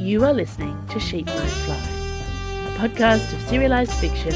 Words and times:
You 0.00 0.24
are 0.24 0.32
listening 0.32 0.82
to 0.86 0.98
Sheep 0.98 1.26
Might 1.26 1.36
Fly, 1.36 1.76
a 1.76 2.78
podcast 2.78 3.34
of 3.34 3.38
serialised 3.40 3.92
fiction 4.00 4.34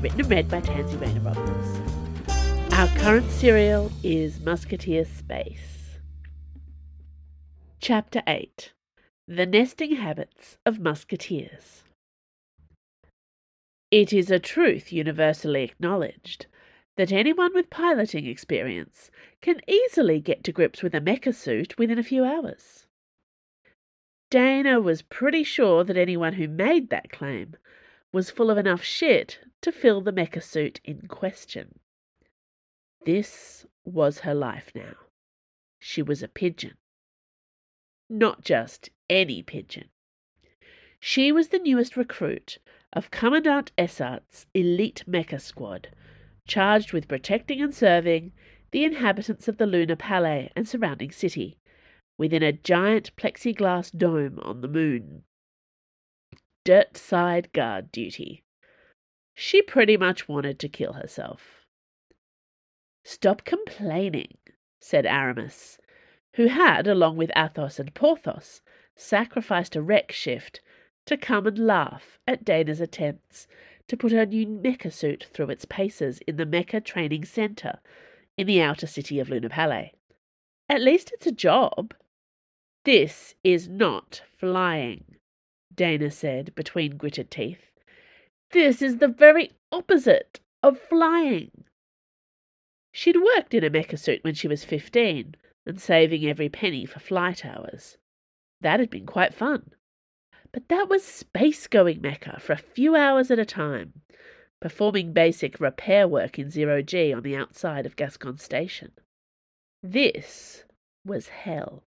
written 0.00 0.20
and 0.20 0.30
read 0.30 0.48
by 0.48 0.62
Tansy 0.62 0.96
Rayner 0.96 1.20
Roberts. 1.20 2.72
Our 2.72 2.88
current 2.98 3.30
serial 3.30 3.92
is 4.02 4.40
Musketeer 4.40 5.04
Space. 5.04 5.98
Chapter 7.78 8.22
8 8.26 8.72
The 9.28 9.44
Nesting 9.44 9.96
Habits 9.96 10.56
of 10.64 10.80
Musketeers. 10.80 11.82
It 13.90 14.14
is 14.14 14.30
a 14.30 14.38
truth 14.38 14.94
universally 14.94 15.62
acknowledged 15.62 16.46
that 16.96 17.12
anyone 17.12 17.52
with 17.52 17.68
piloting 17.68 18.24
experience 18.24 19.10
can 19.42 19.60
easily 19.68 20.20
get 20.20 20.42
to 20.44 20.52
grips 20.52 20.82
with 20.82 20.94
a 20.94 21.02
mecha 21.02 21.34
suit 21.34 21.76
within 21.76 21.98
a 21.98 22.02
few 22.02 22.24
hours. 22.24 22.81
Dana 24.32 24.80
was 24.80 25.02
pretty 25.02 25.44
sure 25.44 25.84
that 25.84 25.98
anyone 25.98 26.32
who 26.32 26.48
made 26.48 26.88
that 26.88 27.12
claim 27.12 27.54
was 28.12 28.30
full 28.30 28.50
of 28.50 28.56
enough 28.56 28.82
shit 28.82 29.40
to 29.60 29.70
fill 29.70 30.00
the 30.00 30.10
mecha 30.10 30.42
suit 30.42 30.80
in 30.84 31.06
question. 31.06 31.78
This 33.04 33.66
was 33.84 34.20
her 34.20 34.32
life 34.32 34.72
now. 34.74 34.94
She 35.78 36.00
was 36.00 36.22
a 36.22 36.28
pigeon. 36.28 36.78
Not 38.08 38.42
just 38.42 38.88
any 39.10 39.42
pigeon. 39.42 39.90
She 40.98 41.30
was 41.30 41.48
the 41.48 41.58
newest 41.58 41.94
recruit 41.94 42.56
of 42.94 43.10
Commandant 43.10 43.70
Essart's 43.76 44.46
elite 44.54 45.04
mecha 45.06 45.42
squad, 45.42 45.88
charged 46.46 46.94
with 46.94 47.06
protecting 47.06 47.60
and 47.60 47.74
serving 47.74 48.32
the 48.70 48.84
inhabitants 48.84 49.46
of 49.46 49.58
the 49.58 49.66
Lunar 49.66 49.96
Palais 49.96 50.50
and 50.56 50.66
surrounding 50.66 51.10
city 51.10 51.58
within 52.18 52.42
a 52.42 52.52
giant 52.52 53.14
plexiglass 53.16 53.90
dome 53.90 54.38
on 54.42 54.60
the 54.60 54.68
moon. 54.68 55.24
Dirt 56.64 56.96
side 56.96 57.52
guard 57.52 57.90
duty. 57.90 58.44
She 59.34 59.62
pretty 59.62 59.96
much 59.96 60.28
wanted 60.28 60.58
to 60.60 60.68
kill 60.68 60.92
herself. 60.92 61.66
Stop 63.04 63.44
complaining, 63.44 64.36
said 64.80 65.06
Aramis, 65.06 65.78
who 66.34 66.46
had, 66.46 66.86
along 66.86 67.16
with 67.16 67.32
Athos 67.34 67.78
and 67.78 67.92
Porthos, 67.94 68.62
sacrificed 68.94 69.74
a 69.74 69.82
wreck 69.82 70.12
shift 70.12 70.60
to 71.06 71.16
come 71.16 71.46
and 71.46 71.58
laugh 71.58 72.18
at 72.28 72.44
Dana's 72.44 72.80
attempts 72.80 73.48
to 73.88 73.96
put 73.96 74.12
her 74.12 74.24
new 74.24 74.46
mecha 74.46 74.92
suit 74.92 75.26
through 75.32 75.50
its 75.50 75.64
paces 75.64 76.20
in 76.26 76.36
the 76.36 76.46
Mecha 76.46 76.84
Training 76.84 77.24
Center 77.24 77.80
in 78.36 78.46
the 78.46 78.60
outer 78.60 78.86
city 78.86 79.18
of 79.18 79.28
Lunar 79.28 79.48
Palais. 79.48 79.92
At 80.68 80.80
least 80.80 81.10
it's 81.12 81.26
a 81.26 81.32
job. 81.32 81.92
This 82.84 83.34
is 83.44 83.68
not 83.68 84.22
flying, 84.38 85.16
Dana 85.72 86.10
said 86.10 86.54
between 86.54 86.96
gritted 86.96 87.30
teeth. 87.30 87.70
This 88.50 88.82
is 88.82 88.98
the 88.98 89.08
very 89.08 89.52
opposite 89.70 90.40
of 90.62 90.80
flying. 90.80 91.64
She'd 92.92 93.16
worked 93.16 93.54
in 93.54 93.64
a 93.64 93.70
mecha 93.70 93.98
suit 93.98 94.24
when 94.24 94.34
she 94.34 94.48
was 94.48 94.64
fifteen, 94.64 95.36
and 95.64 95.80
saving 95.80 96.26
every 96.26 96.48
penny 96.48 96.84
for 96.84 96.98
flight 96.98 97.44
hours. 97.44 97.98
That 98.60 98.80
had 98.80 98.90
been 98.90 99.06
quite 99.06 99.32
fun. 99.32 99.72
But 100.52 100.68
that 100.68 100.88
was 100.88 101.04
space 101.04 101.66
going 101.68 102.00
mecha 102.00 102.40
for 102.40 102.52
a 102.52 102.58
few 102.58 102.96
hours 102.96 103.30
at 103.30 103.38
a 103.38 103.44
time, 103.44 104.02
performing 104.60 105.12
basic 105.12 105.60
repair 105.60 106.06
work 106.06 106.38
in 106.38 106.50
zero 106.50 106.82
G 106.82 107.12
on 107.12 107.22
the 107.22 107.36
outside 107.36 107.86
of 107.86 107.96
Gascon 107.96 108.38
Station. 108.38 108.92
This 109.82 110.64
was 111.06 111.28
hell. 111.28 111.84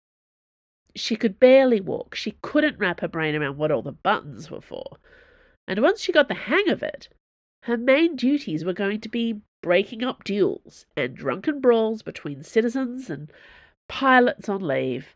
She 0.95 1.17
could 1.17 1.41
barely 1.41 1.81
walk. 1.81 2.15
She 2.15 2.37
couldn't 2.43 2.79
wrap 2.79 3.01
her 3.01 3.09
brain 3.09 3.35
around 3.35 3.57
what 3.57 3.71
all 3.71 3.83
the 3.83 3.93
buttons 3.93 4.51
were 4.51 4.61
for. 4.61 4.99
And 5.67 5.81
once 5.81 6.03
she 6.03 6.13
got 6.13 6.29
the 6.29 6.35
hang 6.35 6.69
of 6.69 6.83
it, 6.83 7.09
her 7.63 7.77
main 7.77 8.17
duties 8.17 8.65
were 8.65 8.73
going 8.73 9.01
to 9.01 9.09
be 9.09 9.41
breaking 9.63 10.03
up 10.03 10.25
duels 10.25 10.87
and 10.97 11.15
drunken 11.15 11.61
brawls 11.61 12.03
between 12.03 12.43
citizens 12.43 13.09
and 13.09 13.33
pilots 13.89 14.49
on 14.49 14.61
leave. 14.61 15.15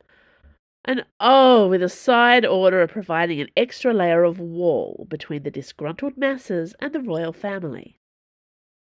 And 0.85 1.05
oh, 1.19 1.69
with 1.69 1.83
a 1.83 1.89
side 1.89 2.47
order 2.47 2.81
of 2.81 2.93
providing 2.93 3.41
an 3.41 3.49
extra 3.57 3.93
layer 3.93 4.23
of 4.23 4.39
wall 4.39 5.07
between 5.11 5.43
the 5.43 5.51
disgruntled 5.51 6.17
masses 6.17 6.75
and 6.79 6.93
the 6.93 7.01
royal 7.01 7.33
family. 7.33 7.99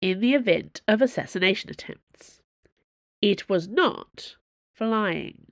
In 0.00 0.20
the 0.20 0.34
event 0.34 0.80
of 0.86 1.02
assassination 1.02 1.70
attempts. 1.70 2.40
It 3.20 3.48
was 3.48 3.66
not 3.66 4.36
flying. 4.76 5.50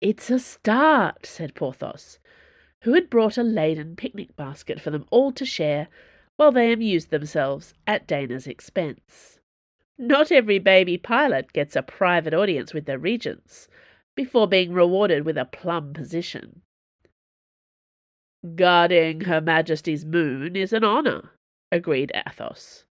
It's 0.00 0.30
a 0.30 0.38
start, 0.38 1.26
said 1.26 1.54
Porthos, 1.54 2.18
who 2.82 2.94
had 2.94 3.10
brought 3.10 3.36
a 3.36 3.42
laden 3.42 3.96
picnic 3.96 4.34
basket 4.34 4.80
for 4.80 4.90
them 4.90 5.04
all 5.10 5.30
to 5.32 5.44
share 5.44 5.88
while 6.36 6.52
they 6.52 6.72
amused 6.72 7.10
themselves 7.10 7.74
at 7.86 8.06
Dana's 8.06 8.46
expense. 8.46 9.40
Not 9.98 10.32
every 10.32 10.58
baby 10.58 10.96
pilot 10.96 11.52
gets 11.52 11.76
a 11.76 11.82
private 11.82 12.32
audience 12.32 12.72
with 12.72 12.86
the 12.86 12.98
regents 12.98 13.68
before 14.16 14.48
being 14.48 14.72
rewarded 14.72 15.26
with 15.26 15.36
a 15.36 15.44
plum 15.44 15.92
position. 15.92 16.62
Guarding 18.54 19.22
Her 19.22 19.42
Majesty's 19.42 20.06
moon 20.06 20.56
is 20.56 20.72
an 20.72 20.82
honour, 20.82 21.32
agreed 21.70 22.10
Athos, 22.14 22.86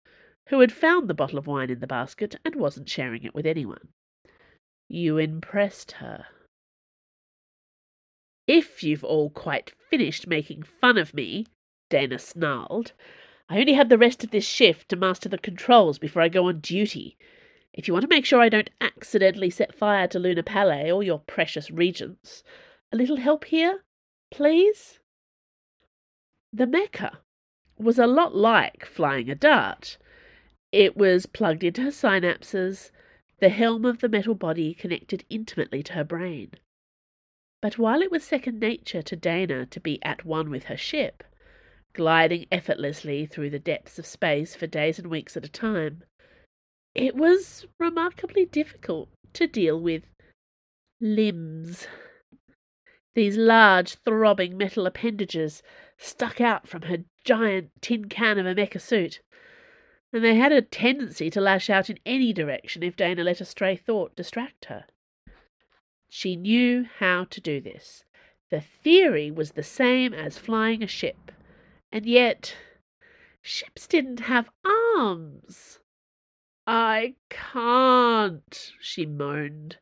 who 0.48 0.60
had 0.60 0.72
found 0.72 1.08
the 1.08 1.14
bottle 1.14 1.38
of 1.38 1.46
wine 1.46 1.70
in 1.70 1.80
the 1.80 1.86
basket 1.86 2.36
and 2.44 2.54
wasn't 2.54 2.90
sharing 2.90 3.24
it 3.24 3.34
with 3.34 3.46
anyone. 3.46 3.88
You 4.90 5.16
impressed 5.16 5.92
her. 5.92 6.26
If 8.48 8.82
you've 8.82 9.04
all 9.04 9.28
quite 9.28 9.74
finished 9.90 10.26
making 10.26 10.62
fun 10.62 10.96
of 10.96 11.12
me, 11.12 11.44
Dana 11.90 12.18
snarled, 12.18 12.92
I 13.50 13.60
only 13.60 13.74
have 13.74 13.90
the 13.90 13.98
rest 13.98 14.24
of 14.24 14.30
this 14.30 14.46
shift 14.46 14.88
to 14.88 14.96
master 14.96 15.28
the 15.28 15.36
controls 15.36 15.98
before 15.98 16.22
I 16.22 16.30
go 16.30 16.46
on 16.46 16.60
duty. 16.60 17.18
If 17.74 17.86
you 17.86 17.92
want 17.92 18.04
to 18.04 18.08
make 18.08 18.24
sure 18.24 18.40
I 18.40 18.48
don't 18.48 18.70
accidentally 18.80 19.50
set 19.50 19.74
fire 19.74 20.08
to 20.08 20.18
Lunar 20.18 20.42
Palais 20.42 20.90
or 20.90 21.02
your 21.02 21.18
precious 21.18 21.70
regents, 21.70 22.42
a 22.90 22.96
little 22.96 23.18
help 23.18 23.44
here, 23.44 23.84
please? 24.30 24.98
The 26.50 26.66
mecha 26.66 27.18
was 27.76 27.98
a 27.98 28.06
lot 28.06 28.34
like 28.34 28.86
flying 28.86 29.28
a 29.28 29.34
dart. 29.34 29.98
It 30.72 30.96
was 30.96 31.26
plugged 31.26 31.64
into 31.64 31.82
her 31.82 31.90
synapses, 31.90 32.92
the 33.40 33.50
helm 33.50 33.84
of 33.84 34.00
the 34.00 34.08
metal 34.08 34.34
body 34.34 34.72
connected 34.72 35.26
intimately 35.28 35.82
to 35.82 35.92
her 35.92 36.04
brain. 36.04 36.52
But 37.60 37.76
while 37.78 38.02
it 38.02 38.10
was 38.10 38.22
second 38.22 38.60
nature 38.60 39.02
to 39.02 39.16
Dana 39.16 39.66
to 39.66 39.80
be 39.80 40.00
at 40.04 40.24
one 40.24 40.48
with 40.50 40.64
her 40.64 40.76
ship, 40.76 41.24
gliding 41.92 42.46
effortlessly 42.52 43.26
through 43.26 43.50
the 43.50 43.58
depths 43.58 43.98
of 43.98 44.06
space 44.06 44.54
for 44.54 44.68
days 44.68 44.98
and 44.98 45.08
weeks 45.08 45.36
at 45.36 45.44
a 45.44 45.48
time, 45.48 46.04
it 46.94 47.16
was 47.16 47.66
remarkably 47.78 48.46
difficult 48.46 49.08
to 49.32 49.46
deal 49.48 49.80
with 49.80 50.04
limbs. 51.00 51.88
These 53.14 53.36
large, 53.36 53.96
throbbing 53.96 54.56
metal 54.56 54.86
appendages 54.86 55.62
stuck 55.96 56.40
out 56.40 56.68
from 56.68 56.82
her 56.82 56.98
giant 57.24 57.70
tin 57.80 58.08
can 58.08 58.38
of 58.38 58.46
a 58.46 58.54
mecha 58.54 58.80
suit, 58.80 59.20
and 60.12 60.22
they 60.22 60.36
had 60.36 60.52
a 60.52 60.62
tendency 60.62 61.28
to 61.30 61.40
lash 61.40 61.68
out 61.68 61.90
in 61.90 61.98
any 62.06 62.32
direction 62.32 62.84
if 62.84 62.94
Dana 62.94 63.24
let 63.24 63.40
a 63.40 63.44
stray 63.44 63.74
thought 63.74 64.14
distract 64.14 64.66
her. 64.66 64.86
She 66.10 66.36
knew 66.36 66.84
how 66.84 67.24
to 67.24 67.40
do 67.40 67.60
this. 67.60 68.04
The 68.50 68.62
theory 68.62 69.30
was 69.30 69.52
the 69.52 69.62
same 69.62 70.14
as 70.14 70.38
flying 70.38 70.82
a 70.82 70.86
ship. 70.86 71.30
And 71.92 72.06
yet, 72.06 72.56
ships 73.42 73.86
didn't 73.86 74.20
have 74.20 74.50
arms. 74.64 75.80
I 76.66 77.14
can't, 77.28 78.72
she 78.80 79.04
moaned. 79.04 79.78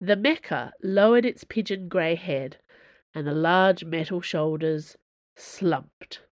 The 0.00 0.16
mecha 0.16 0.72
lowered 0.82 1.26
its 1.26 1.44
pigeon 1.44 1.88
grey 1.88 2.14
head, 2.14 2.56
and 3.14 3.26
the 3.26 3.34
large 3.34 3.84
metal 3.84 4.22
shoulders 4.22 4.96
slumped. 5.36 6.22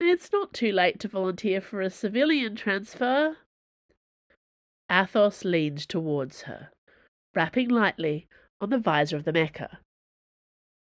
It's 0.00 0.32
not 0.32 0.52
too 0.52 0.72
late 0.72 1.00
to 1.00 1.08
volunteer 1.08 1.60
for 1.60 1.80
a 1.80 1.90
civilian 1.90 2.56
transfer. 2.56 3.38
Athos 4.90 5.44
leaned 5.44 5.88
towards 5.88 6.42
her, 6.42 6.70
rapping 7.34 7.68
lightly 7.68 8.26
on 8.60 8.70
the 8.70 8.78
visor 8.78 9.16
of 9.16 9.24
the 9.24 9.32
mecha. 9.32 9.78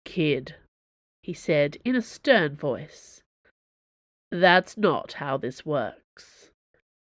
Kid, 0.06 0.56
he 1.22 1.34
said 1.34 1.78
in 1.84 1.96
a 1.96 2.02
stern 2.02 2.56
voice, 2.56 3.22
that's 4.32 4.78
not 4.78 5.14
how 5.14 5.38
this 5.38 5.66
works. 5.66 6.50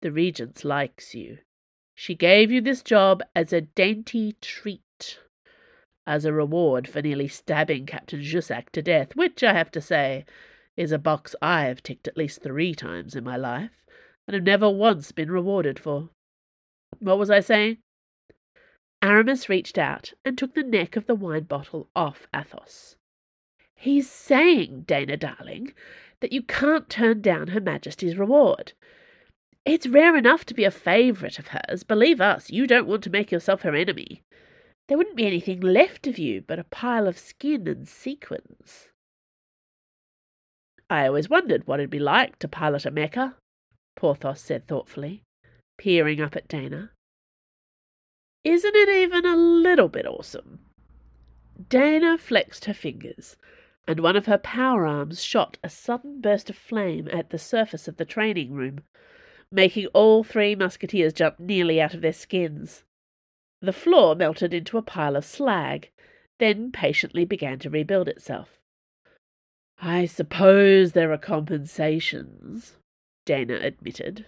The 0.02 0.12
Regent 0.12 0.64
likes 0.64 1.14
you. 1.14 1.38
She 1.94 2.14
gave 2.14 2.50
you 2.50 2.60
this 2.60 2.82
job 2.82 3.22
as 3.34 3.52
a 3.52 3.62
dainty 3.62 4.36
treat, 4.40 5.20
as 6.06 6.24
a 6.24 6.32
reward 6.32 6.88
for 6.88 7.00
nearly 7.00 7.28
stabbing 7.28 7.86
Captain 7.86 8.20
Jussac 8.20 8.70
to 8.70 8.82
death, 8.82 9.16
which, 9.16 9.42
I 9.42 9.54
have 9.54 9.70
to 9.72 9.80
say, 9.80 10.24
is 10.76 10.92
a 10.92 10.98
box 10.98 11.34
I've 11.40 11.82
ticked 11.82 12.08
at 12.08 12.16
least 12.16 12.42
three 12.42 12.74
times 12.74 13.14
in 13.14 13.24
my 13.24 13.36
life, 13.36 13.70
and 14.26 14.34
have 14.34 14.44
never 14.44 14.68
once 14.68 15.12
been 15.12 15.30
rewarded 15.30 15.78
for. 15.78 16.10
What 16.98 17.18
was 17.18 17.30
I 17.30 17.40
saying? 17.40 17.78
Aramis 19.04 19.50
reached 19.50 19.76
out 19.76 20.14
and 20.24 20.38
took 20.38 20.54
the 20.54 20.62
neck 20.62 20.96
of 20.96 21.06
the 21.06 21.14
wine 21.14 21.42
bottle 21.42 21.90
off 21.94 22.26
Athos. 22.34 22.96
He's 23.74 24.08
saying, 24.08 24.84
Dana 24.86 25.18
darling, 25.18 25.74
that 26.20 26.32
you 26.32 26.40
can't 26.40 26.88
turn 26.88 27.20
down 27.20 27.48
Her 27.48 27.60
Majesty's 27.60 28.16
reward. 28.16 28.72
It's 29.66 29.86
rare 29.86 30.16
enough 30.16 30.46
to 30.46 30.54
be 30.54 30.64
a 30.64 30.70
favourite 30.70 31.38
of 31.38 31.48
hers. 31.48 31.82
Believe 31.82 32.18
us, 32.18 32.50
you 32.50 32.66
don't 32.66 32.86
want 32.86 33.04
to 33.04 33.10
make 33.10 33.30
yourself 33.30 33.60
her 33.60 33.74
enemy. 33.74 34.22
There 34.88 34.96
wouldn't 34.96 35.16
be 35.16 35.26
anything 35.26 35.60
left 35.60 36.06
of 36.06 36.18
you 36.18 36.40
but 36.40 36.58
a 36.58 36.64
pile 36.64 37.06
of 37.06 37.18
skin 37.18 37.68
and 37.68 37.86
sequins. 37.86 38.88
I 40.88 41.06
always 41.06 41.28
wondered 41.28 41.66
what 41.66 41.78
it'd 41.78 41.90
be 41.90 41.98
like 41.98 42.38
to 42.38 42.48
pilot 42.48 42.86
a 42.86 42.90
mecha, 42.90 43.34
Porthos 43.96 44.40
said 44.40 44.66
thoughtfully, 44.66 45.24
peering 45.76 46.22
up 46.22 46.36
at 46.36 46.48
Dana. 46.48 46.92
Isn't 48.44 48.76
it 48.76 48.88
even 48.90 49.24
a 49.24 49.36
little 49.36 49.88
bit 49.88 50.06
awesome? 50.06 50.60
Dana 51.70 52.18
flexed 52.18 52.66
her 52.66 52.74
fingers, 52.74 53.36
and 53.88 54.00
one 54.00 54.16
of 54.16 54.26
her 54.26 54.38
power 54.38 54.86
arms 54.86 55.22
shot 55.24 55.56
a 55.64 55.70
sudden 55.70 56.20
burst 56.20 56.50
of 56.50 56.56
flame 56.56 57.08
at 57.10 57.30
the 57.30 57.38
surface 57.38 57.88
of 57.88 57.96
the 57.96 58.04
training 58.04 58.52
room, 58.52 58.84
making 59.50 59.86
all 59.88 60.22
three 60.22 60.54
musketeers 60.54 61.14
jump 61.14 61.40
nearly 61.40 61.80
out 61.80 61.94
of 61.94 62.02
their 62.02 62.12
skins. 62.12 62.84
The 63.62 63.72
floor 63.72 64.14
melted 64.14 64.52
into 64.52 64.76
a 64.76 64.82
pile 64.82 65.16
of 65.16 65.24
slag, 65.24 65.90
then 66.38 66.70
patiently 66.70 67.24
began 67.24 67.58
to 67.60 67.70
rebuild 67.70 68.08
itself. 68.08 68.58
I 69.80 70.04
suppose 70.04 70.92
there 70.92 71.12
are 71.12 71.18
compensations, 71.18 72.76
Dana 73.24 73.54
admitted. 73.54 74.26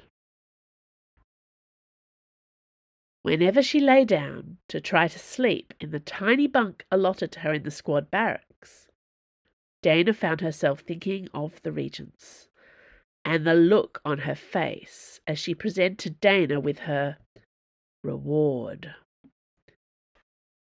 Whenever 3.27 3.61
she 3.61 3.81
lay 3.81 4.05
down 4.05 4.57
to 4.69 4.81
try 4.81 5.09
to 5.09 5.19
sleep 5.19 5.75
in 5.81 5.91
the 5.91 5.99
tiny 5.99 6.47
bunk 6.47 6.87
allotted 6.93 7.33
to 7.33 7.41
her 7.41 7.53
in 7.53 7.65
the 7.65 7.73
squad 7.73 8.09
barracks, 8.09 8.87
Dana 9.83 10.15
found 10.15 10.41
herself 10.41 10.79
thinking 10.79 11.29
of 11.35 11.61
the 11.65 11.73
regents 11.73 12.49
and 13.25 13.45
the 13.45 13.53
look 13.55 14.01
on 14.05 14.19
her 14.19 14.37
face 14.37 15.19
as 15.27 15.41
she 15.41 15.57
presented 15.57 16.21
Dana 16.21 16.61
with 16.61 16.79
her 16.79 17.17
reward. 18.01 18.95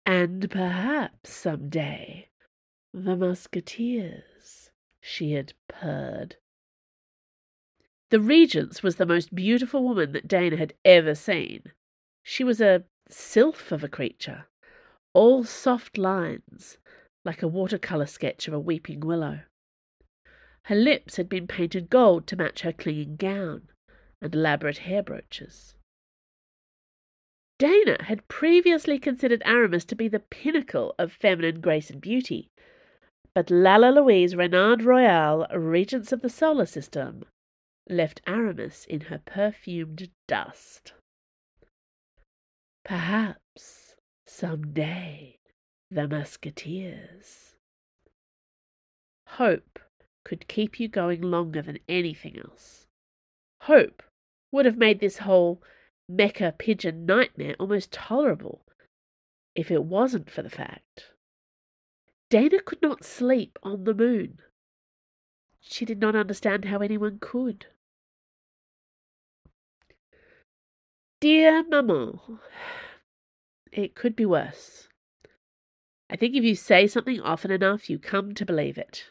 And 0.04 0.50
perhaps 0.50 1.30
some 1.30 1.68
day 1.68 2.30
the 2.92 3.14
musketeers, 3.14 4.72
she 5.00 5.34
had 5.34 5.52
purred. 5.68 6.34
The 8.10 8.18
Regent's 8.18 8.82
was 8.82 8.96
the 8.96 9.06
most 9.06 9.36
beautiful 9.36 9.84
woman 9.84 10.10
that 10.10 10.26
Dana 10.26 10.56
had 10.56 10.74
ever 10.84 11.14
seen. 11.14 11.70
She 12.28 12.42
was 12.42 12.60
a 12.60 12.82
sylph 13.08 13.70
of 13.70 13.84
a 13.84 13.88
creature, 13.88 14.46
all 15.14 15.44
soft 15.44 15.96
lines, 15.96 16.76
like 17.24 17.40
a 17.40 17.46
watercolour 17.46 18.06
sketch 18.06 18.48
of 18.48 18.52
a 18.52 18.58
weeping 18.58 18.98
willow. 18.98 19.42
Her 20.64 20.74
lips 20.74 21.18
had 21.18 21.28
been 21.28 21.46
painted 21.46 21.88
gold 21.88 22.26
to 22.26 22.36
match 22.36 22.62
her 22.62 22.72
clinging 22.72 23.14
gown 23.14 23.68
and 24.20 24.34
elaborate 24.34 24.78
hair 24.78 25.04
brooches. 25.04 25.76
Dana 27.60 28.02
had 28.02 28.26
previously 28.26 28.98
considered 28.98 29.44
Aramis 29.44 29.84
to 29.84 29.94
be 29.94 30.08
the 30.08 30.18
pinnacle 30.18 30.96
of 30.98 31.12
feminine 31.12 31.60
grace 31.60 31.90
and 31.90 32.00
beauty, 32.00 32.50
but 33.34 33.52
Lalla 33.52 33.92
Louise 34.00 34.34
Renard 34.34 34.82
Royale, 34.82 35.46
Regents 35.56 36.10
of 36.10 36.22
the 36.22 36.28
Solar 36.28 36.66
System, 36.66 37.24
left 37.88 38.20
Aramis 38.26 38.84
in 38.86 39.02
her 39.02 39.18
perfumed 39.24 40.10
dust. 40.26 40.92
Perhaps 42.86 43.96
some 44.28 44.72
day 44.72 45.40
the 45.90 46.06
Musketeers. 46.06 47.56
Hope 49.26 49.80
could 50.24 50.46
keep 50.46 50.78
you 50.78 50.86
going 50.86 51.20
longer 51.20 51.62
than 51.62 51.80
anything 51.88 52.38
else. 52.38 52.86
Hope 53.62 54.04
would 54.52 54.66
have 54.66 54.76
made 54.76 55.00
this 55.00 55.18
whole 55.18 55.60
mecha 56.08 56.56
pigeon 56.56 57.04
nightmare 57.04 57.56
almost 57.58 57.90
tolerable 57.90 58.64
if 59.56 59.72
it 59.72 59.82
wasn't 59.82 60.30
for 60.30 60.42
the 60.42 60.50
fact. 60.50 61.10
Dana 62.30 62.62
could 62.62 62.82
not 62.82 63.04
sleep 63.04 63.58
on 63.64 63.82
the 63.82 63.94
moon. 63.94 64.38
She 65.60 65.84
did 65.84 65.98
not 65.98 66.14
understand 66.14 66.66
how 66.66 66.78
anyone 66.78 67.18
could. 67.20 67.66
Dear 71.18 71.62
Maman, 71.62 72.20
it 73.72 73.94
could 73.94 74.14
be 74.14 74.26
worse. 74.26 74.88
I 76.10 76.16
think 76.16 76.34
if 76.34 76.44
you 76.44 76.54
say 76.54 76.86
something 76.86 77.20
often 77.20 77.50
enough, 77.50 77.88
you 77.88 77.98
come 77.98 78.34
to 78.34 78.44
believe 78.44 78.76
it. 78.76 79.06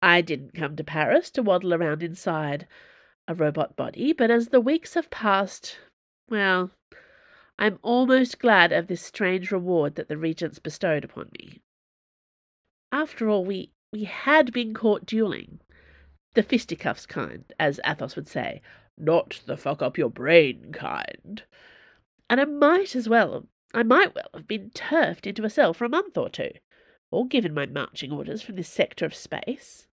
I 0.00 0.20
didn't 0.20 0.54
come 0.54 0.76
to 0.76 0.84
Paris 0.84 1.30
to 1.32 1.42
waddle 1.42 1.74
around 1.74 2.04
inside 2.04 2.68
a 3.26 3.34
robot 3.34 3.74
body, 3.74 4.12
but 4.12 4.30
as 4.30 4.48
the 4.48 4.60
weeks 4.60 4.94
have 4.94 5.10
passed, 5.10 5.78
well, 6.30 6.70
I'm 7.58 7.80
almost 7.82 8.38
glad 8.38 8.70
of 8.70 8.86
this 8.86 9.02
strange 9.02 9.50
reward 9.50 9.96
that 9.96 10.06
the 10.06 10.16
regents 10.16 10.60
bestowed 10.60 11.04
upon 11.04 11.30
me. 11.38 11.60
After 12.92 13.28
all, 13.28 13.44
we, 13.44 13.72
we 13.92 14.04
had 14.04 14.52
been 14.52 14.72
caught 14.72 15.04
dueling. 15.04 15.60
The 16.38 16.44
fisticuffs 16.44 17.04
kind, 17.04 17.52
as 17.58 17.80
Athos 17.84 18.14
would 18.14 18.28
say, 18.28 18.62
not 18.96 19.40
the 19.46 19.56
fuck 19.56 19.82
up 19.82 19.98
your 19.98 20.08
brain 20.08 20.70
kind. 20.70 21.42
And 22.30 22.40
I 22.40 22.44
might 22.44 22.94
as 22.94 23.08
well, 23.08 23.48
I 23.74 23.82
might 23.82 24.14
well 24.14 24.30
have 24.32 24.46
been 24.46 24.70
turfed 24.70 25.26
into 25.26 25.44
a 25.44 25.50
cell 25.50 25.74
for 25.74 25.84
a 25.84 25.88
month 25.88 26.16
or 26.16 26.28
two, 26.30 26.52
or 27.10 27.26
given 27.26 27.52
my 27.52 27.66
marching 27.66 28.12
orders 28.12 28.40
from 28.40 28.54
this 28.54 28.68
sector 28.68 29.04
of 29.04 29.16
space. 29.16 29.88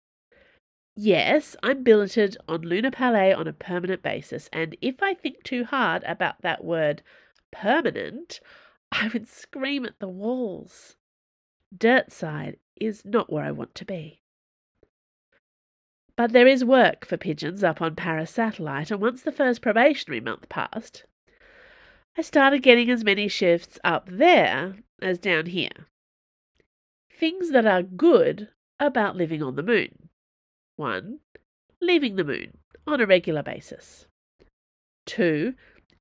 Yes, 0.96 1.56
I'm 1.62 1.84
billeted 1.84 2.38
on 2.48 2.64
Luna 2.64 2.90
Palais 2.90 3.34
on 3.34 3.48
a 3.48 3.54
permanent 3.54 4.02
basis, 4.02 4.50
and 4.52 4.76
if 4.82 5.04
I 5.04 5.14
think 5.14 5.44
too 5.44 5.64
hard 5.66 6.02
about 6.06 6.42
that 6.42 6.64
word 6.64 7.04
permanent, 7.52 8.40
I 8.92 9.10
would 9.10 9.28
scream 9.28 9.86
at 9.86 10.00
the 10.00 10.10
walls. 10.10 10.96
Dirtside 11.72 12.58
is 12.78 13.06
not 13.06 13.32
where 13.32 13.44
I 13.46 13.52
want 13.52 13.76
to 13.76 13.86
be. 13.86 14.21
But 16.16 16.34
there 16.34 16.48
is 16.48 16.66
work 16.66 17.06
for 17.06 17.18
pigeons 17.18 17.64
up 17.64 17.82
on 17.82 17.96
Paris 17.96 18.32
Satellite, 18.32 18.92
and 18.92 19.02
once 19.02 19.22
the 19.22 19.32
first 19.32 19.62
probationary 19.62 20.20
month 20.20 20.50
passed, 20.50 21.06
I 22.18 22.22
started 22.22 22.64
getting 22.64 22.90
as 22.90 23.04
many 23.04 23.28
shifts 23.28 23.80
up 23.84 24.08
there 24.10 24.76
as 25.02 25.18
down 25.18 25.48
here. 25.48 25.88
Things 27.10 27.52
that 27.52 27.66
are 27.66 27.84
good 27.84 28.50
about 28.80 29.16
living 29.16 29.42
on 29.42 29.56
the 29.56 29.64
moon. 29.64 30.10
1. 30.76 31.20
Leaving 31.80 32.16
the 32.16 32.24
moon 32.24 32.58
on 32.86 33.00
a 33.00 33.06
regular 33.06 33.44
basis. 33.44 34.08
2. 35.06 35.54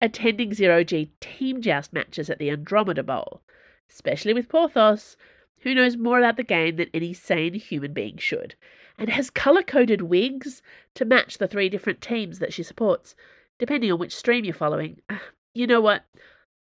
Attending 0.02 0.54
zero 0.54 0.82
G 0.82 1.12
team 1.20 1.60
joust 1.60 1.92
matches 1.92 2.30
at 2.30 2.38
the 2.38 2.50
Andromeda 2.50 3.02
Bowl, 3.02 3.42
especially 3.90 4.32
with 4.32 4.48
Porthos, 4.48 5.16
who 5.60 5.74
knows 5.74 5.96
more 5.96 6.18
about 6.18 6.36
the 6.36 6.42
game 6.42 6.76
than 6.76 6.88
any 6.94 7.12
sane 7.12 7.54
human 7.54 7.92
being 7.92 8.16
should, 8.16 8.56
and 9.00 9.08
has 9.08 9.30
color 9.30 9.62
coded 9.62 10.02
wigs 10.02 10.60
to 10.94 11.06
match 11.06 11.38
the 11.38 11.48
three 11.48 11.70
different 11.70 12.02
teams 12.02 12.38
that 12.38 12.52
she 12.52 12.62
supports, 12.62 13.16
depending 13.58 13.90
on 13.90 13.98
which 13.98 14.14
stream 14.14 14.44
you're 14.44 14.52
following. 14.52 15.00
Uh, 15.08 15.16
you 15.54 15.66
know 15.66 15.80
what? 15.80 16.04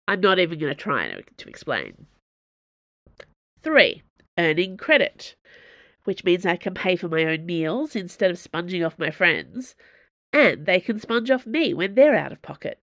I'm 0.08 0.20
not 0.20 0.40
even 0.40 0.58
going 0.58 0.72
to 0.72 0.76
try 0.76 1.22
to 1.38 1.48
explain. 1.48 2.08
3. 3.62 4.02
Earning 4.38 4.78
credit, 4.78 5.36
which 6.06 6.24
means 6.24 6.44
I 6.44 6.56
can 6.56 6.74
pay 6.74 6.96
for 6.96 7.08
my 7.08 7.24
own 7.24 7.46
meals 7.46 7.96
instead 7.96 8.32
of 8.32 8.40
sponging 8.40 8.84
off 8.84 8.98
my 8.98 9.12
friends, 9.12 9.76
and 10.34 10.66
they 10.66 10.80
can 10.80 11.00
sponge 11.00 11.30
off 11.30 11.46
me 11.46 11.72
when 11.74 11.94
they're 11.94 12.16
out 12.16 12.32
of 12.32 12.42
pocket, 12.42 12.80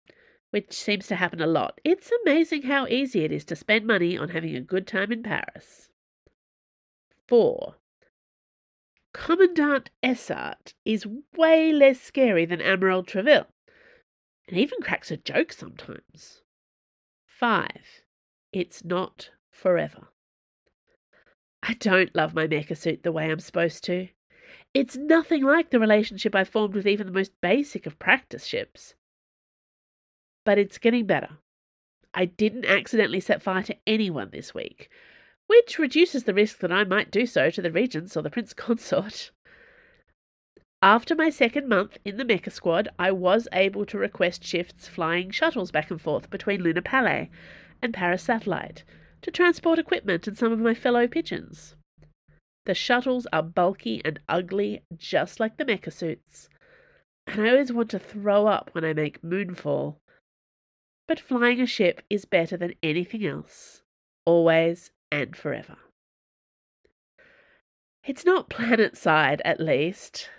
which 0.51 0.73
seems 0.73 1.07
to 1.07 1.15
happen 1.15 1.41
a 1.41 1.47
lot. 1.47 1.79
It's 1.85 2.11
amazing 2.21 2.63
how 2.63 2.85
easy 2.87 3.23
it 3.23 3.31
is 3.31 3.45
to 3.45 3.55
spend 3.55 3.87
money 3.87 4.17
on 4.17 4.29
having 4.29 4.57
a 4.57 4.61
good 4.61 4.85
time 4.85 5.13
in 5.13 5.23
Paris. 5.23 5.87
4. 7.29 7.75
Commandant 9.17 9.89
Essart 10.03 10.73
is 10.85 11.07
way 11.35 11.73
less 11.73 11.99
scary 11.99 12.45
than 12.45 12.61
Admiral 12.61 13.03
Treville, 13.03 13.47
and 14.47 14.57
even 14.57 14.79
cracks 14.79 15.09
a 15.09 15.17
joke 15.17 15.51
sometimes. 15.51 16.43
5. 17.25 17.67
It's 18.53 18.85
not 18.85 19.31
forever. 19.49 20.09
I 21.63 21.73
don't 21.73 22.15
love 22.15 22.35
my 22.35 22.47
mecha 22.47 22.77
suit 22.77 23.01
the 23.01 23.11
way 23.11 23.29
I'm 23.29 23.39
supposed 23.39 23.83
to. 23.85 24.07
It's 24.75 24.95
nothing 24.95 25.43
like 25.43 25.71
the 25.71 25.79
relationship 25.79 26.35
I 26.35 26.43
formed 26.43 26.75
with 26.75 26.87
even 26.87 27.07
the 27.07 27.11
most 27.11 27.31
basic 27.41 27.87
of 27.87 27.97
practice 27.97 28.45
ships. 28.45 28.93
But 30.45 30.59
it's 30.59 30.77
getting 30.77 31.07
better. 31.07 31.39
I 32.13 32.25
didn't 32.25 32.65
accidentally 32.65 33.19
set 33.19 33.41
fire 33.41 33.63
to 33.63 33.77
anyone 33.87 34.29
this 34.31 34.53
week, 34.53 34.89
which 35.47 35.79
reduces 35.79 36.25
the 36.25 36.33
risk 36.33 36.59
that 36.59 36.71
I 36.71 36.83
might 36.83 37.11
do 37.11 37.25
so 37.25 37.49
to 37.49 37.61
the 37.61 37.71
regents 37.71 38.15
or 38.15 38.21
the 38.21 38.29
prince 38.29 38.53
consort. 38.65 39.31
After 40.81 41.15
my 41.15 41.31
second 41.31 41.67
month 41.67 41.97
in 42.05 42.17
the 42.17 42.23
Mecha 42.23 42.51
Squad, 42.51 42.87
I 42.99 43.11
was 43.11 43.47
able 43.51 43.85
to 43.87 43.97
request 43.97 44.43
shifts 44.43 44.87
flying 44.87 45.31
shuttles 45.31 45.71
back 45.71 45.89
and 45.89 45.99
forth 45.99 46.29
between 46.29 46.61
Luna 46.61 46.83
Palais 46.83 47.31
and 47.81 47.93
Paris 47.93 48.23
Satellite 48.23 48.83
to 49.23 49.31
transport 49.31 49.79
equipment 49.79 50.27
and 50.27 50.37
some 50.37 50.51
of 50.51 50.59
my 50.59 50.75
fellow 50.75 51.07
pigeons. 51.07 51.75
The 52.65 52.75
shuttles 52.75 53.25
are 53.33 53.41
bulky 53.41 54.01
and 54.05 54.19
ugly, 54.29 54.83
just 54.95 55.39
like 55.39 55.57
the 55.57 55.65
mecha 55.65 55.91
suits. 55.91 56.49
And 57.25 57.41
I 57.41 57.49
always 57.49 57.73
want 57.73 57.89
to 57.91 57.99
throw 57.99 58.47
up 58.47 58.69
when 58.73 58.85
I 58.85 58.93
make 58.93 59.21
moonfall. 59.21 59.97
But 61.07 61.19
flying 61.19 61.61
a 61.61 61.65
ship 61.65 62.01
is 62.09 62.25
better 62.25 62.57
than 62.57 62.75
anything 62.83 63.25
else, 63.25 63.81
always 64.25 64.91
and 65.11 65.35
forever. 65.35 65.77
It's 68.05 68.25
not 68.25 68.49
planet 68.49 68.95
side, 68.97 69.41
at 69.43 69.59
least. 69.59 70.29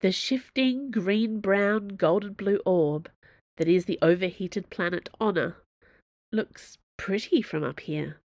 The 0.00 0.12
shifting 0.12 0.90
green 0.90 1.40
brown 1.40 1.88
golden 1.88 2.32
blue 2.32 2.60
orb 2.64 3.10
that 3.56 3.68
is 3.68 3.84
the 3.84 3.98
overheated 4.00 4.70
planet 4.70 5.08
Honor 5.20 5.56
looks 6.32 6.78
pretty 6.96 7.42
from 7.42 7.64
up 7.64 7.80
here. 7.80 8.20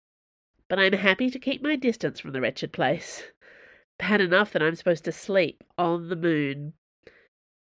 But 0.67 0.79
I'm 0.79 0.93
happy 0.93 1.29
to 1.29 1.39
keep 1.39 1.61
my 1.61 1.75
distance 1.75 2.19
from 2.19 2.31
the 2.31 2.41
wretched 2.41 2.71
place. 2.71 3.23
Bad 3.99 4.21
enough 4.21 4.51
that 4.53 4.63
I'm 4.63 4.75
supposed 4.75 5.03
to 5.05 5.11
sleep 5.11 5.63
on 5.77 6.09
the 6.09 6.15
moon. 6.15 6.73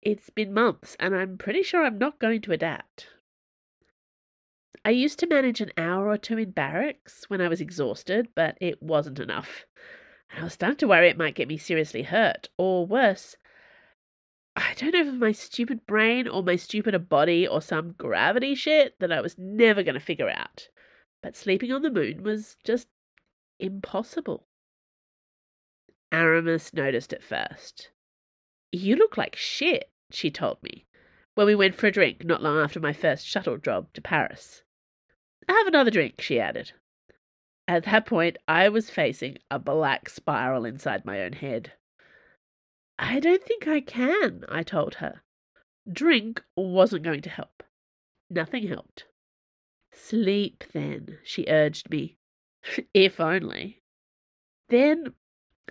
It's 0.02 0.30
been 0.30 0.52
months, 0.52 0.96
and 1.00 1.14
I'm 1.14 1.38
pretty 1.38 1.62
sure 1.62 1.84
I'm 1.84 1.98
not 1.98 2.18
going 2.18 2.40
to 2.42 2.52
adapt. 2.52 3.08
I 4.86 4.90
used 4.90 5.18
to 5.18 5.26
manage 5.26 5.60
an 5.60 5.72
hour 5.76 6.08
or 6.08 6.16
two 6.16 6.38
in 6.38 6.52
barracks 6.52 7.24
when 7.26 7.40
I 7.40 7.48
was 7.48 7.60
exhausted, 7.60 8.28
but 8.36 8.56
it 8.60 8.80
wasn't 8.80 9.18
enough. 9.18 9.66
I 10.38 10.44
was 10.44 10.52
starting 10.52 10.76
to 10.76 10.86
worry 10.86 11.08
it 11.08 11.18
might 11.18 11.34
get 11.34 11.48
me 11.48 11.56
seriously 11.56 12.04
hurt, 12.04 12.50
or 12.56 12.86
worse, 12.86 13.34
I 14.54 14.74
don't 14.76 14.92
know 14.92 15.00
if 15.00 15.14
my 15.14 15.32
stupid 15.32 15.86
brain 15.88 16.28
or 16.28 16.44
my 16.44 16.54
stupider 16.54 17.00
body 17.00 17.48
or 17.48 17.60
some 17.60 17.96
gravity 17.98 18.54
shit 18.54 18.94
that 19.00 19.10
I 19.10 19.20
was 19.20 19.36
never 19.36 19.82
going 19.82 19.94
to 19.94 20.00
figure 20.00 20.30
out. 20.30 20.68
But 21.20 21.34
sleeping 21.34 21.72
on 21.72 21.82
the 21.82 21.90
moon 21.90 22.22
was 22.22 22.56
just 22.62 22.86
impossible. 23.58 24.46
Aramis 26.12 26.72
noticed 26.72 27.12
it 27.12 27.24
first. 27.24 27.90
You 28.70 28.94
look 28.94 29.16
like 29.16 29.34
shit, 29.34 29.90
she 30.12 30.30
told 30.30 30.62
me, 30.62 30.86
when 31.34 31.48
we 31.48 31.56
went 31.56 31.74
for 31.74 31.88
a 31.88 31.90
drink 31.90 32.24
not 32.24 32.40
long 32.40 32.56
after 32.56 32.78
my 32.78 32.92
first 32.92 33.26
shuttle 33.26 33.56
job 33.56 33.92
to 33.94 34.00
Paris. 34.00 34.62
Have 35.48 35.66
another 35.66 35.90
drink, 35.90 36.20
she 36.20 36.40
added. 36.40 36.72
At 37.68 37.84
that 37.84 38.06
point, 38.06 38.36
I 38.46 38.68
was 38.68 38.90
facing 38.90 39.38
a 39.50 39.58
black 39.58 40.08
spiral 40.08 40.64
inside 40.64 41.04
my 41.04 41.22
own 41.22 41.32
head. 41.32 41.72
I 42.98 43.20
don't 43.20 43.42
think 43.42 43.66
I 43.66 43.80
can, 43.80 44.44
I 44.48 44.62
told 44.62 44.96
her. 44.96 45.22
Drink 45.90 46.42
wasn't 46.56 47.04
going 47.04 47.22
to 47.22 47.30
help. 47.30 47.62
Nothing 48.30 48.68
helped. 48.68 49.04
Sleep, 49.92 50.64
then, 50.72 51.18
she 51.22 51.46
urged 51.48 51.90
me. 51.90 52.16
if 52.94 53.20
only. 53.20 53.82
Then 54.68 55.14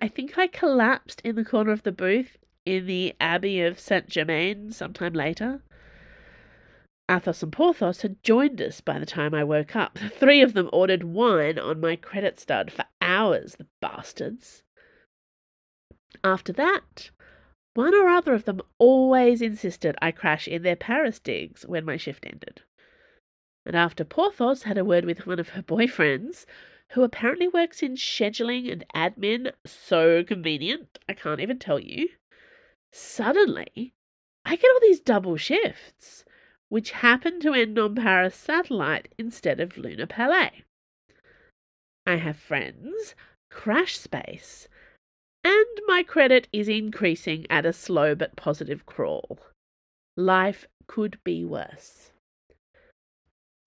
I 0.01 0.07
think 0.07 0.37
I 0.37 0.47
collapsed 0.47 1.21
in 1.23 1.35
the 1.35 1.45
corner 1.45 1.71
of 1.71 1.83
the 1.83 1.91
booth 1.91 2.37
in 2.65 2.85
the 2.85 3.15
Abbey 3.19 3.61
of 3.61 3.79
Saint 3.79 4.09
Germain 4.09 4.71
sometime 4.71 5.13
later. 5.13 5.63
Athos 7.09 7.43
and 7.43 7.53
Porthos 7.53 8.01
had 8.01 8.23
joined 8.23 8.61
us 8.61 8.81
by 8.81 8.97
the 8.97 9.05
time 9.05 9.33
I 9.33 9.43
woke 9.43 9.75
up. 9.75 9.99
The 9.99 10.09
three 10.09 10.41
of 10.41 10.53
them 10.53 10.69
ordered 10.73 11.03
wine 11.03 11.59
on 11.59 11.79
my 11.79 11.95
credit 11.95 12.39
stud 12.39 12.71
for 12.71 12.85
hours, 13.01 13.55
the 13.55 13.67
bastards. 13.79 14.63
After 16.23 16.51
that, 16.53 17.11
one 17.75 17.93
or 17.93 18.07
other 18.07 18.33
of 18.33 18.45
them 18.45 18.61
always 18.79 19.41
insisted 19.41 19.95
I 20.01 20.11
crash 20.11 20.47
in 20.47 20.63
their 20.63 20.75
Paris 20.75 21.19
digs 21.19 21.65
when 21.67 21.85
my 21.85 21.97
shift 21.97 22.25
ended. 22.25 22.61
And 23.65 23.75
after 23.75 24.03
Porthos 24.03 24.63
had 24.63 24.77
a 24.77 24.85
word 24.85 25.05
with 25.05 25.27
one 25.27 25.39
of 25.39 25.49
her 25.49 25.61
boyfriends, 25.61 26.45
who 26.91 27.03
apparently 27.03 27.47
works 27.47 27.81
in 27.83 27.95
scheduling 27.95 28.71
and 28.71 28.85
admin, 28.95 29.51
so 29.65 30.23
convenient, 30.23 30.99
I 31.09 31.13
can't 31.13 31.39
even 31.39 31.59
tell 31.59 31.79
you, 31.79 32.09
suddenly 32.91 33.93
I 34.45 34.55
get 34.55 34.71
all 34.71 34.79
these 34.81 34.99
double 34.99 35.37
shifts, 35.37 36.24
which 36.69 36.91
happened 36.91 37.41
to 37.41 37.53
end 37.53 37.77
on 37.77 37.95
Paris 37.95 38.35
Satellite 38.35 39.13
instead 39.17 39.59
of 39.59 39.77
Lunar 39.77 40.07
Palais. 40.07 40.63
I 42.05 42.15
have 42.15 42.37
friends, 42.37 43.15
Crash 43.49 43.97
Space, 43.97 44.67
and 45.43 45.65
my 45.87 46.03
credit 46.03 46.47
is 46.51 46.67
increasing 46.67 47.45
at 47.49 47.65
a 47.65 47.73
slow 47.73 48.15
but 48.15 48.35
positive 48.35 48.85
crawl. 48.85 49.39
Life 50.17 50.65
could 50.87 51.19
be 51.23 51.45
worse. 51.45 52.11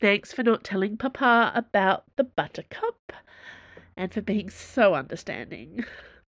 Thanks 0.01 0.33
for 0.33 0.43
not 0.43 0.63
telling 0.63 0.97
Papa 0.97 1.53
about 1.55 2.05
the 2.17 2.25
buttercup 2.25 3.13
and 3.97 4.13
for 4.13 4.21
being 4.21 4.49
so 4.49 4.95
understanding. 4.95 5.85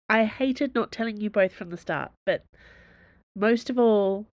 I 0.08 0.24
hated 0.24 0.74
not 0.74 0.92
telling 0.92 1.20
you 1.20 1.30
both 1.30 1.52
from 1.52 1.70
the 1.70 1.76
start, 1.76 2.12
but 2.24 2.44
most 3.34 3.68
of 3.68 3.78
all, 3.78 4.26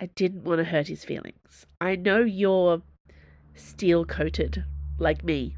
I 0.00 0.06
didn't 0.06 0.44
want 0.44 0.58
to 0.58 0.64
hurt 0.64 0.88
his 0.88 1.04
feelings. 1.04 1.66
I 1.80 1.96
know 1.96 2.20
you're 2.20 2.82
steel 3.54 4.04
coated, 4.04 4.64
like 4.98 5.24
me. 5.24 5.56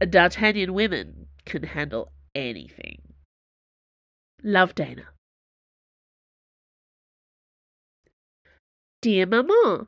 D'Artagnan 0.00 0.74
women 0.74 1.26
can 1.44 1.62
handle 1.62 2.10
anything. 2.34 3.00
Love 4.42 4.74
Dana. 4.74 5.08
Dear 9.00 9.26
Maman, 9.26 9.86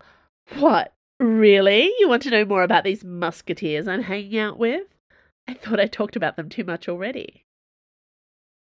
what? 0.58 0.92
Really? 1.18 1.92
You 1.98 2.08
want 2.08 2.22
to 2.22 2.30
know 2.30 2.44
more 2.44 2.62
about 2.62 2.84
these 2.84 3.04
musketeers 3.04 3.88
I'm 3.88 4.02
hanging 4.02 4.38
out 4.38 4.58
with? 4.58 4.86
I 5.48 5.54
thought 5.54 5.80
I 5.80 5.86
talked 5.86 6.14
about 6.14 6.36
them 6.36 6.48
too 6.48 6.64
much 6.64 6.88
already. 6.88 7.44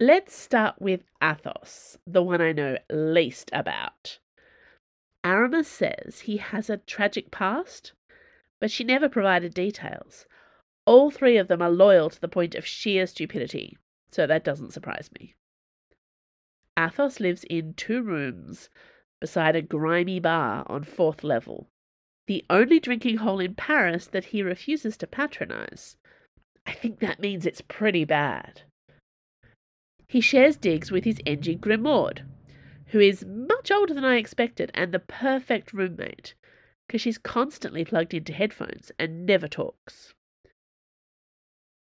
Let's 0.00 0.34
start 0.34 0.80
with 0.80 1.02
Athos, 1.22 1.98
the 2.06 2.22
one 2.22 2.40
I 2.40 2.52
know 2.52 2.78
least 2.90 3.50
about. 3.52 4.18
Aramis 5.22 5.68
says 5.68 6.20
he 6.20 6.38
has 6.38 6.70
a 6.70 6.78
tragic 6.78 7.30
past, 7.30 7.92
but 8.60 8.70
she 8.70 8.84
never 8.84 9.08
provided 9.08 9.54
details. 9.54 10.26
All 10.86 11.10
three 11.10 11.36
of 11.36 11.48
them 11.48 11.60
are 11.60 11.70
loyal 11.70 12.10
to 12.10 12.20
the 12.20 12.28
point 12.28 12.54
of 12.54 12.66
sheer 12.66 13.06
stupidity, 13.06 13.76
so 14.10 14.26
that 14.26 14.44
doesn't 14.44 14.72
surprise 14.72 15.10
me. 15.18 15.34
Athos 16.78 17.20
lives 17.20 17.44
in 17.44 17.74
two 17.74 18.02
rooms 18.02 18.70
beside 19.20 19.54
a 19.54 19.62
grimy 19.62 20.18
bar 20.18 20.64
on 20.66 20.82
fourth 20.82 21.22
level, 21.22 21.68
the 22.26 22.44
only 22.48 22.80
drinking 22.80 23.18
hole 23.18 23.40
in 23.40 23.54
Paris 23.54 24.06
that 24.06 24.26
he 24.26 24.42
refuses 24.42 24.96
to 24.96 25.06
patronize. 25.06 25.96
I 26.64 26.72
think 26.72 27.00
that 27.00 27.20
means 27.20 27.44
it's 27.44 27.60
pretty 27.60 28.04
bad. 28.04 28.62
He 30.08 30.20
shares 30.20 30.56
digs 30.56 30.90
with 30.90 31.04
his 31.04 31.18
Engie 31.26 31.58
Grimaud, 31.58 32.22
who 32.90 33.00
is 33.00 33.24
much 33.24 33.70
older 33.70 33.94
than 33.94 34.04
I 34.04 34.16
expected 34.16 34.70
and 34.74 34.92
the 34.92 34.98
perfect 34.98 35.72
roommate, 35.72 36.34
because 36.86 37.00
she's 37.00 37.18
constantly 37.18 37.84
plugged 37.84 38.14
into 38.14 38.32
headphones 38.32 38.90
and 38.98 39.24
never 39.26 39.48
talks. 39.48 40.14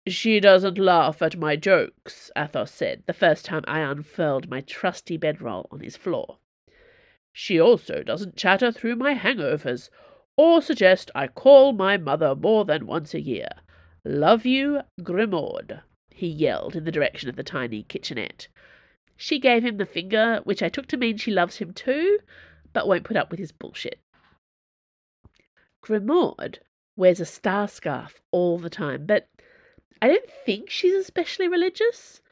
She 0.08 0.40
doesn't 0.40 0.78
laugh 0.78 1.22
at 1.22 1.38
my 1.38 1.56
jokes, 1.56 2.32
Athos 2.36 2.72
said, 2.72 3.04
the 3.06 3.14
first 3.14 3.46
time 3.46 3.64
I 3.68 3.80
unfurled 3.82 4.50
my 4.50 4.62
trusty 4.62 5.18
bedroll 5.18 5.68
on 5.72 5.80
his 5.80 5.96
floor. 5.96 6.38
She 7.34 7.60
also 7.60 8.04
doesn't 8.04 8.36
chatter 8.36 8.72
through 8.72 8.96
my 8.96 9.14
hangovers, 9.16 9.90
or 10.38 10.62
suggest 10.62 11.12
I 11.14 11.28
call 11.28 11.72
my 11.72 11.98
mother 11.98 12.36
more 12.36 12.66
than 12.66 12.88
once 12.88 13.14
a 13.14 13.22
year. 13.22 13.50
Love 14.04 14.46
you, 14.46 14.82
Grimaud, 15.02 15.82
he 16.10 16.28
yelled 16.28 16.76
in 16.76 16.84
the 16.84 16.92
direction 16.92 17.30
of 17.30 17.36
the 17.36 17.44
tiny 17.44 17.84
kitchenette. 17.84 18.48
She 19.24 19.38
gave 19.38 19.64
him 19.64 19.78
the 19.78 19.86
finger, 19.86 20.42
which 20.46 20.64
I 20.64 20.70
took 20.70 20.88
to 20.88 20.98
mean 20.98 21.16
she 21.16 21.30
loves 21.30 21.58
him 21.58 21.76
too, 21.76 22.18
but 22.74 22.88
won't 22.88 23.04
put 23.04 23.16
up 23.16 23.30
with 23.30 23.40
his 23.40 23.52
bullshit. 23.52 24.00
Grimaud 25.84 26.58
wears 26.96 27.20
a 27.20 27.26
star 27.28 27.68
scarf 27.68 28.20
all 28.32 28.58
the 28.58 28.68
time, 28.68 29.06
but 29.06 29.30
I 30.02 30.08
don't 30.08 30.28
think 30.44 30.72
she's 30.72 30.96
especially 30.96 31.48
religious. 31.48 32.24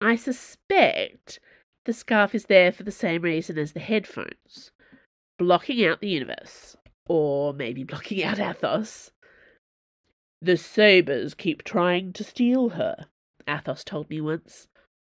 I 0.00 0.14
suspect 0.14 1.40
the 1.84 1.92
scarf 1.92 2.32
is 2.32 2.44
there 2.44 2.70
for 2.70 2.84
the 2.84 2.92
same 2.92 3.22
reason 3.22 3.58
as 3.58 3.72
the 3.72 3.80
headphones 3.80 4.70
blocking 5.36 5.84
out 5.84 6.00
the 6.00 6.10
universe, 6.10 6.76
or 7.08 7.52
maybe 7.52 7.82
blocking 7.82 8.22
out 8.22 8.38
Athos. 8.38 9.10
The 10.40 10.56
sabres 10.56 11.34
keep 11.34 11.64
trying 11.64 12.12
to 12.12 12.22
steal 12.22 12.68
her, 12.68 13.06
Athos 13.48 13.82
told 13.82 14.08
me 14.08 14.20
once. 14.20 14.68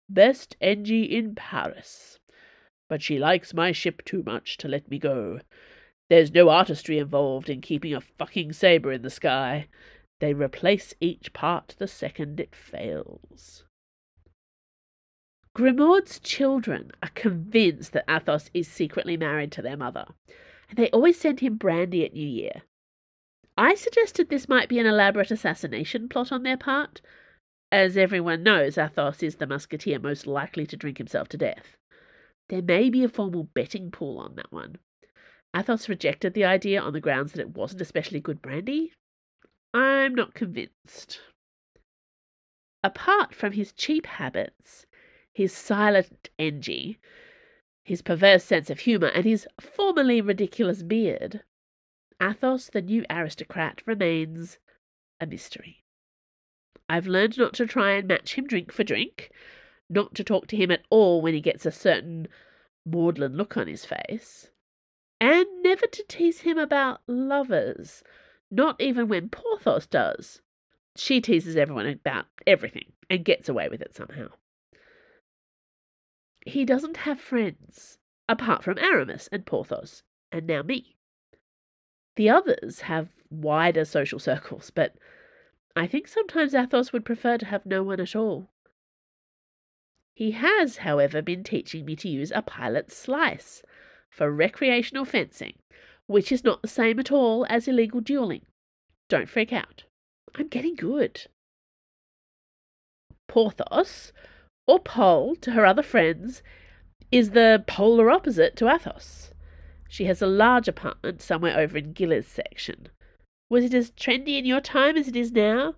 Best 0.09 0.55
Engie 0.61 1.09
in 1.09 1.35
Paris. 1.35 2.19
But 2.89 3.01
she 3.01 3.19
likes 3.19 3.53
my 3.53 3.71
ship 3.71 4.03
too 4.05 4.23
much 4.25 4.57
to 4.57 4.67
let 4.67 4.89
me 4.89 4.99
go. 4.99 5.39
There's 6.09 6.33
no 6.33 6.49
artistry 6.49 6.97
involved 6.97 7.49
in 7.49 7.61
keeping 7.61 7.93
a 7.93 8.01
fucking 8.01 8.53
sabre 8.53 8.93
in 8.93 9.01
the 9.01 9.09
sky. 9.09 9.67
They 10.19 10.33
replace 10.33 10.93
each 10.99 11.33
part 11.33 11.75
the 11.77 11.87
second 11.87 12.39
it 12.39 12.55
fails. 12.55 13.65
Grimaud's 15.53 16.19
children 16.19 16.91
are 17.01 17.09
convinced 17.15 17.91
that 17.93 18.09
Athos 18.09 18.49
is 18.53 18.67
secretly 18.67 19.17
married 19.17 19.51
to 19.53 19.61
their 19.61 19.75
mother, 19.75 20.05
and 20.69 20.77
they 20.77 20.89
always 20.91 21.19
send 21.19 21.39
him 21.39 21.57
brandy 21.57 22.05
at 22.05 22.13
New 22.13 22.27
Year. 22.27 22.61
I 23.57 23.73
suggested 23.73 24.29
this 24.29 24.47
might 24.47 24.69
be 24.69 24.77
an 24.77 24.85
elaborate 24.85 25.31
assassination 25.31 26.09
plot 26.09 26.31
on 26.31 26.43
their 26.43 26.57
part, 26.57 27.01
As 27.71 27.97
everyone 27.97 28.43
knows, 28.43 28.77
Athos 28.77 29.21
is 29.21 29.35
the 29.35 29.47
musketeer 29.47 29.99
most 29.99 30.25
likely 30.25 30.65
to 30.67 30.77
drink 30.77 30.97
himself 30.97 31.27
to 31.29 31.37
death. 31.37 31.75
There 32.47 32.61
may 32.61 32.89
be 32.89 33.03
a 33.03 33.09
formal 33.09 33.43
betting 33.43 33.91
pool 33.91 34.19
on 34.19 34.35
that 34.35 34.51
one. 34.53 34.77
Athos 35.55 35.89
rejected 35.89 36.33
the 36.33 36.45
idea 36.45 36.79
on 36.79 36.93
the 36.93 37.01
grounds 37.01 37.33
that 37.33 37.41
it 37.41 37.55
wasn't 37.55 37.81
especially 37.81 38.21
good 38.21 38.41
brandy. 38.41 38.93
I'm 39.73 40.15
not 40.15 40.33
convinced. 40.33 41.19
Apart 42.83 43.35
from 43.35 43.51
his 43.51 43.73
cheap 43.73 44.05
habits, 44.05 44.85
his 45.33 45.51
silent 45.51 46.29
energy, 46.39 46.99
his 47.83 48.01
perverse 48.01 48.45
sense 48.45 48.69
of 48.69 48.79
humour, 48.79 49.07
and 49.07 49.25
his 49.25 49.45
formerly 49.59 50.21
ridiculous 50.21 50.83
beard, 50.83 51.43
Athos, 52.21 52.69
the 52.69 52.81
new 52.81 53.05
aristocrat, 53.09 53.81
remains 53.85 54.57
a 55.19 55.25
mystery. 55.25 55.83
I've 56.89 57.07
learned 57.07 57.37
not 57.37 57.53
to 57.55 57.65
try 57.65 57.91
and 57.91 58.07
match 58.07 58.35
him 58.35 58.47
drink 58.47 58.71
for 58.71 58.83
drink, 58.83 59.31
not 59.89 60.15
to 60.15 60.23
talk 60.23 60.47
to 60.47 60.57
him 60.57 60.71
at 60.71 60.85
all 60.89 61.21
when 61.21 61.33
he 61.33 61.41
gets 61.41 61.65
a 61.65 61.71
certain 61.71 62.27
maudlin 62.85 63.35
look 63.35 63.57
on 63.57 63.67
his 63.67 63.85
face, 63.85 64.51
and 65.19 65.45
never 65.61 65.85
to 65.87 66.03
tease 66.07 66.41
him 66.41 66.57
about 66.57 67.01
lovers, 67.07 68.03
not 68.49 68.79
even 68.79 69.07
when 69.07 69.29
Porthos 69.29 69.85
does. 69.85 70.41
She 70.95 71.21
teases 71.21 71.55
everyone 71.55 71.87
about 71.87 72.25
everything 72.45 72.93
and 73.09 73.25
gets 73.25 73.49
away 73.49 73.67
with 73.69 73.81
it 73.81 73.95
somehow. 73.95 74.29
He 76.45 76.63
doesn't 76.63 76.97
have 76.97 77.19
friends, 77.19 77.97
apart 78.29 78.63
from 78.63 78.77
Aramis 78.77 79.27
and 79.31 79.45
Porthos, 79.45 80.03
and 80.31 80.47
now 80.47 80.61
me. 80.61 80.95
The 82.15 82.29
others 82.29 82.81
have 82.81 83.09
wider 83.29 83.85
social 83.85 84.17
circles, 84.17 84.71
but 84.71 84.95
I 85.77 85.85
think 85.85 86.07
sometimes 86.07 86.55
Athos 86.55 86.91
would 86.91 87.05
prefer 87.05 87.37
to 87.37 87.45
have 87.45 87.63
no 87.63 87.83
one 87.83 87.99
at 87.99 88.15
all. 88.15 88.49
He 90.15 90.31
has, 90.31 90.77
however, 90.77 91.21
been 91.21 91.43
teaching 91.43 91.85
me 91.85 91.95
to 91.97 92.09
use 92.09 92.31
a 92.31 92.41
pilot's 92.41 92.97
slice 92.97 93.61
for 94.09 94.31
recreational 94.31 95.05
fencing, 95.05 95.59
which 96.07 96.31
is 96.31 96.43
not 96.43 96.63
the 96.63 96.67
same 96.67 96.99
at 96.99 97.11
all 97.11 97.45
as 97.47 97.67
illegal 97.67 98.01
dueling. 98.01 98.41
Don't 99.07 99.29
freak 99.29 99.53
out. 99.53 99.83
I'm 100.33 100.47
getting 100.47 100.75
good. 100.75 101.27
Porthos, 103.27 104.11
or 104.65 104.79
Pole 104.79 105.35
to 105.35 105.51
her 105.51 105.65
other 105.65 105.83
friends, 105.83 106.41
is 107.11 107.31
the 107.31 107.63
polar 107.67 108.09
opposite 108.09 108.55
to 108.55 108.67
Athos. 108.67 109.31
She 109.87 110.05
has 110.05 110.23
a 110.23 110.27
large 110.27 110.67
apartment 110.67 111.21
somewhere 111.21 111.55
over 111.55 111.77
in 111.77 111.93
Gilles' 111.93 112.25
section. 112.25 112.89
Was 113.49 113.63
it 113.63 113.73
as 113.73 113.91
trendy 113.91 114.37
in 114.37 114.45
your 114.45 114.59
time 114.59 114.97
as 114.97 115.07
it 115.07 115.15
is 115.15 115.31
now? 115.31 115.75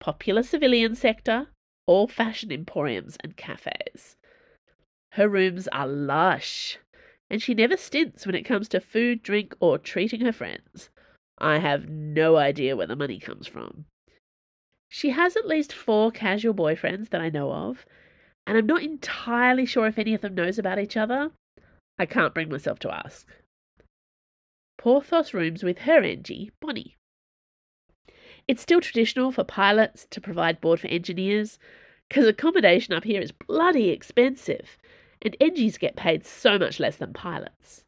Popular 0.00 0.42
civilian 0.42 0.96
sector, 0.96 1.48
all 1.86 2.08
fashion 2.08 2.50
emporiums 2.50 3.16
and 3.22 3.36
cafes. 3.36 4.16
Her 5.12 5.28
rooms 5.28 5.68
are 5.68 5.86
lush, 5.86 6.78
and 7.30 7.40
she 7.40 7.54
never 7.54 7.76
stints 7.76 8.26
when 8.26 8.34
it 8.34 8.42
comes 8.42 8.68
to 8.70 8.80
food, 8.80 9.22
drink, 9.22 9.54
or 9.60 9.78
treating 9.78 10.22
her 10.22 10.32
friends. 10.32 10.90
I 11.38 11.58
have 11.58 11.88
no 11.88 12.36
idea 12.36 12.76
where 12.76 12.88
the 12.88 12.96
money 12.96 13.20
comes 13.20 13.46
from. 13.46 13.84
She 14.88 15.10
has 15.10 15.36
at 15.36 15.46
least 15.46 15.72
four 15.72 16.10
casual 16.10 16.54
boyfriends 16.54 17.10
that 17.10 17.20
I 17.20 17.30
know 17.30 17.52
of, 17.52 17.86
and 18.46 18.58
I'm 18.58 18.66
not 18.66 18.82
entirely 18.82 19.64
sure 19.64 19.86
if 19.86 19.98
any 19.98 20.12
of 20.12 20.22
them 20.22 20.34
knows 20.34 20.58
about 20.58 20.78
each 20.80 20.96
other. 20.96 21.30
I 21.98 22.06
can't 22.06 22.34
bring 22.34 22.48
myself 22.48 22.80
to 22.80 22.92
ask. 22.92 23.28
Porthos 24.76 25.32
rooms 25.32 25.62
with 25.62 25.78
her 25.80 26.02
Engie, 26.02 26.50
Bonnie. 26.60 26.96
It's 28.48 28.62
still 28.62 28.80
traditional 28.80 29.32
for 29.32 29.44
pilots 29.44 30.06
to 30.10 30.20
provide 30.20 30.60
board 30.60 30.80
for 30.80 30.88
engineers, 30.88 31.58
because 32.08 32.26
accommodation 32.26 32.92
up 32.92 33.04
here 33.04 33.20
is 33.20 33.32
bloody 33.32 33.90
expensive, 33.90 34.78
and 35.22 35.36
Engies 35.40 35.78
get 35.78 35.96
paid 35.96 36.26
so 36.26 36.58
much 36.58 36.80
less 36.80 36.96
than 36.96 37.12
pilots. 37.12 37.84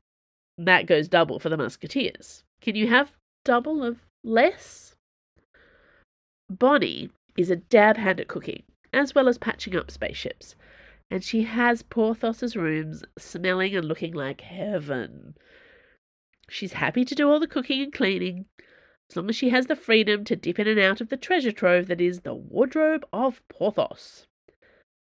That 0.56 0.86
goes 0.86 1.08
double 1.08 1.38
for 1.38 1.48
the 1.48 1.56
musketeers. 1.56 2.44
Can 2.60 2.76
you 2.76 2.86
have 2.88 3.12
double 3.44 3.82
of 3.82 3.98
less? 4.22 4.94
Bonnie 6.48 7.10
is 7.36 7.50
a 7.50 7.56
dab 7.56 7.96
hand 7.96 8.20
at 8.20 8.28
cooking, 8.28 8.62
as 8.92 9.14
well 9.14 9.28
as 9.28 9.38
patching 9.38 9.76
up 9.76 9.90
spaceships, 9.90 10.54
and 11.10 11.24
she 11.24 11.42
has 11.42 11.82
Porthos's 11.82 12.56
rooms 12.56 13.02
smelling 13.18 13.74
and 13.74 13.84
looking 13.84 14.14
like 14.14 14.40
heaven. 14.42 15.34
She's 16.48 16.74
happy 16.74 17.04
to 17.04 17.14
do 17.14 17.28
all 17.28 17.40
the 17.40 17.48
cooking 17.48 17.82
and 17.82 17.92
cleaning, 17.92 18.46
as 19.14 19.16
long 19.16 19.30
as 19.30 19.36
she 19.36 19.50
has 19.50 19.68
the 19.68 19.76
freedom 19.76 20.24
to 20.24 20.34
dip 20.34 20.58
in 20.58 20.66
and 20.66 20.80
out 20.80 21.00
of 21.00 21.08
the 21.08 21.16
treasure 21.16 21.52
trove 21.52 21.86
that 21.86 22.00
is 22.00 22.22
the 22.22 22.34
wardrobe 22.34 23.06
of 23.12 23.46
Porthos. 23.48 24.26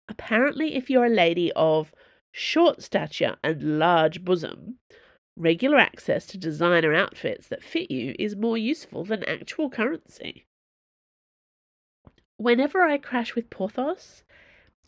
Apparently, 0.08 0.76
if 0.76 0.88
you're 0.88 1.06
a 1.06 1.10
lady 1.10 1.50
of 1.56 1.92
short 2.30 2.80
stature 2.80 3.38
and 3.42 3.80
large 3.80 4.24
bosom, 4.24 4.78
regular 5.36 5.78
access 5.78 6.28
to 6.28 6.38
designer 6.38 6.94
outfits 6.94 7.48
that 7.48 7.64
fit 7.64 7.90
you 7.90 8.14
is 8.20 8.36
more 8.36 8.56
useful 8.56 9.04
than 9.04 9.24
actual 9.24 9.68
currency. 9.68 10.46
Whenever 12.36 12.82
I 12.82 12.98
crash 12.98 13.34
with 13.34 13.50
Porthos, 13.50 14.22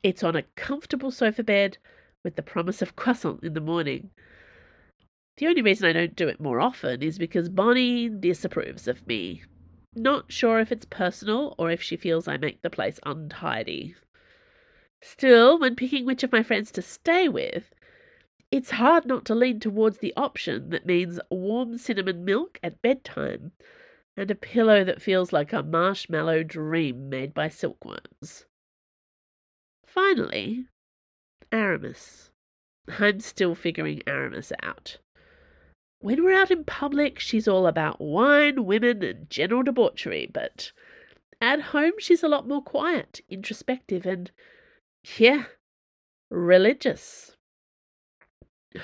it's 0.05 0.23
on 0.23 0.37
a 0.37 0.45
comfortable 0.55 1.11
sofa 1.11 1.43
bed 1.43 1.79
with 2.23 2.37
the 2.37 2.45
promise 2.45 2.81
of 2.81 2.95
croissant 2.95 3.43
in 3.43 3.55
the 3.55 3.61
morning. 3.61 4.11
The 5.41 5.47
only 5.47 5.63
reason 5.63 5.89
I 5.89 5.95
don't 5.95 6.15
do 6.15 6.29
it 6.29 6.39
more 6.39 6.61
often 6.61 7.03
is 7.03 7.17
because 7.17 7.49
Bonnie 7.49 8.11
disapproves 8.11 8.87
of 8.87 9.07
me. 9.07 9.43
Not 9.95 10.31
sure 10.31 10.61
if 10.61 10.71
it's 10.71 10.85
personal 10.85 11.55
or 11.57 11.71
if 11.71 11.81
she 11.81 11.97
feels 11.97 12.29
I 12.29 12.37
make 12.37 12.61
the 12.61 12.69
place 12.69 13.01
untidy. 13.07 13.95
Still, 15.01 15.59
when 15.59 15.77
picking 15.77 16.05
which 16.05 16.23
of 16.23 16.31
my 16.31 16.43
friends 16.43 16.71
to 16.73 16.83
stay 16.83 17.27
with, 17.27 17.73
it's 18.51 18.73
hard 18.73 19.07
not 19.07 19.25
to 19.25 19.35
lean 19.35 19.61
towards 19.61 19.97
the 20.01 20.13
option 20.15 20.69
that 20.69 20.85
means 20.85 21.19
warm 21.31 21.79
cinnamon 21.79 22.23
milk 22.23 22.61
at 22.63 22.83
bedtime 22.83 23.53
and 24.19 24.31
a 24.31 24.35
pillow 24.35 24.85
that 24.85 25.01
feels 25.01 25.33
like 25.33 25.55
a 25.55 25.63
marshmallow 25.63 26.43
dream 26.43 27.09
made 27.09 27.33
by 27.33 27.49
silkworms. 27.49 28.45
Finally, 29.87 30.67
Aramis. 31.51 32.31
I'm 32.99 33.21
still 33.21 33.55
figuring 33.55 34.03
Aramis 34.07 34.53
out. 34.63 34.99
When 36.03 36.25
we're 36.25 36.35
out 36.35 36.51
in 36.51 36.65
public, 36.65 37.19
she's 37.19 37.47
all 37.47 37.67
about 37.67 38.01
wine, 38.01 38.65
women, 38.65 39.03
and 39.03 39.29
general 39.29 39.63
debauchery, 39.63 40.31
but 40.33 40.73
at 41.43 41.61
home, 41.61 41.93
she's 41.99 42.23
a 42.23 42.29
lot 42.29 42.49
more 42.49 42.63
quiet, 42.63 43.21
introspective, 43.29 44.07
and, 44.07 44.31
yeah, 45.19 45.45
religious. 46.31 47.37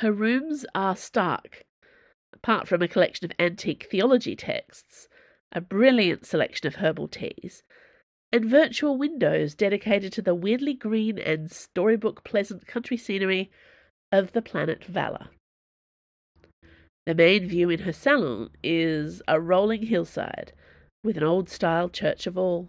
Her 0.01 0.13
rooms 0.13 0.67
are 0.75 0.95
stark. 0.95 1.65
Apart 2.35 2.69
from 2.69 2.83
a 2.83 2.89
collection 2.89 3.25
of 3.25 3.33
antique 3.39 3.89
theology 3.91 4.37
texts, 4.37 5.09
a 5.53 5.63
brilliant 5.63 6.27
selection 6.27 6.67
of 6.67 6.77
herbal 6.77 7.09
teas, 7.09 7.63
and 8.31 8.45
virtual 8.45 8.99
windows 8.99 9.55
dedicated 9.55 10.13
to 10.13 10.23
the 10.23 10.35
weirdly 10.35 10.75
green 10.75 11.19
and 11.19 11.51
storybook 11.51 12.25
pleasant 12.25 12.67
country 12.67 12.99
scenery 12.99 13.51
of 14.13 14.33
the 14.33 14.43
planet 14.43 14.85
Valor. 14.85 15.31
The 17.07 17.15
main 17.15 17.47
view 17.47 17.71
in 17.71 17.81
her 17.81 17.93
salon 17.93 18.51
is 18.65 19.23
a 19.29 19.41
rolling 19.41 19.87
hillside 19.87 20.53
with 21.05 21.17
an 21.17 21.23
old 21.23 21.49
style 21.49 21.89
church 21.89 22.27
of 22.27 22.37
all. 22.37 22.69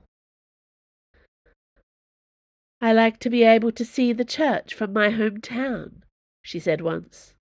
I 2.80 2.94
like 2.94 3.20
to 3.22 3.32
be 3.32 3.42
able 3.42 3.72
to 3.72 3.84
see 3.84 4.14
the 4.14 4.24
church 4.24 4.76
from 4.76 4.94
my 4.94 5.10
home 5.10 5.42
town, 5.42 6.04
she 6.44 6.60
said 6.60 6.82
once. 6.82 7.34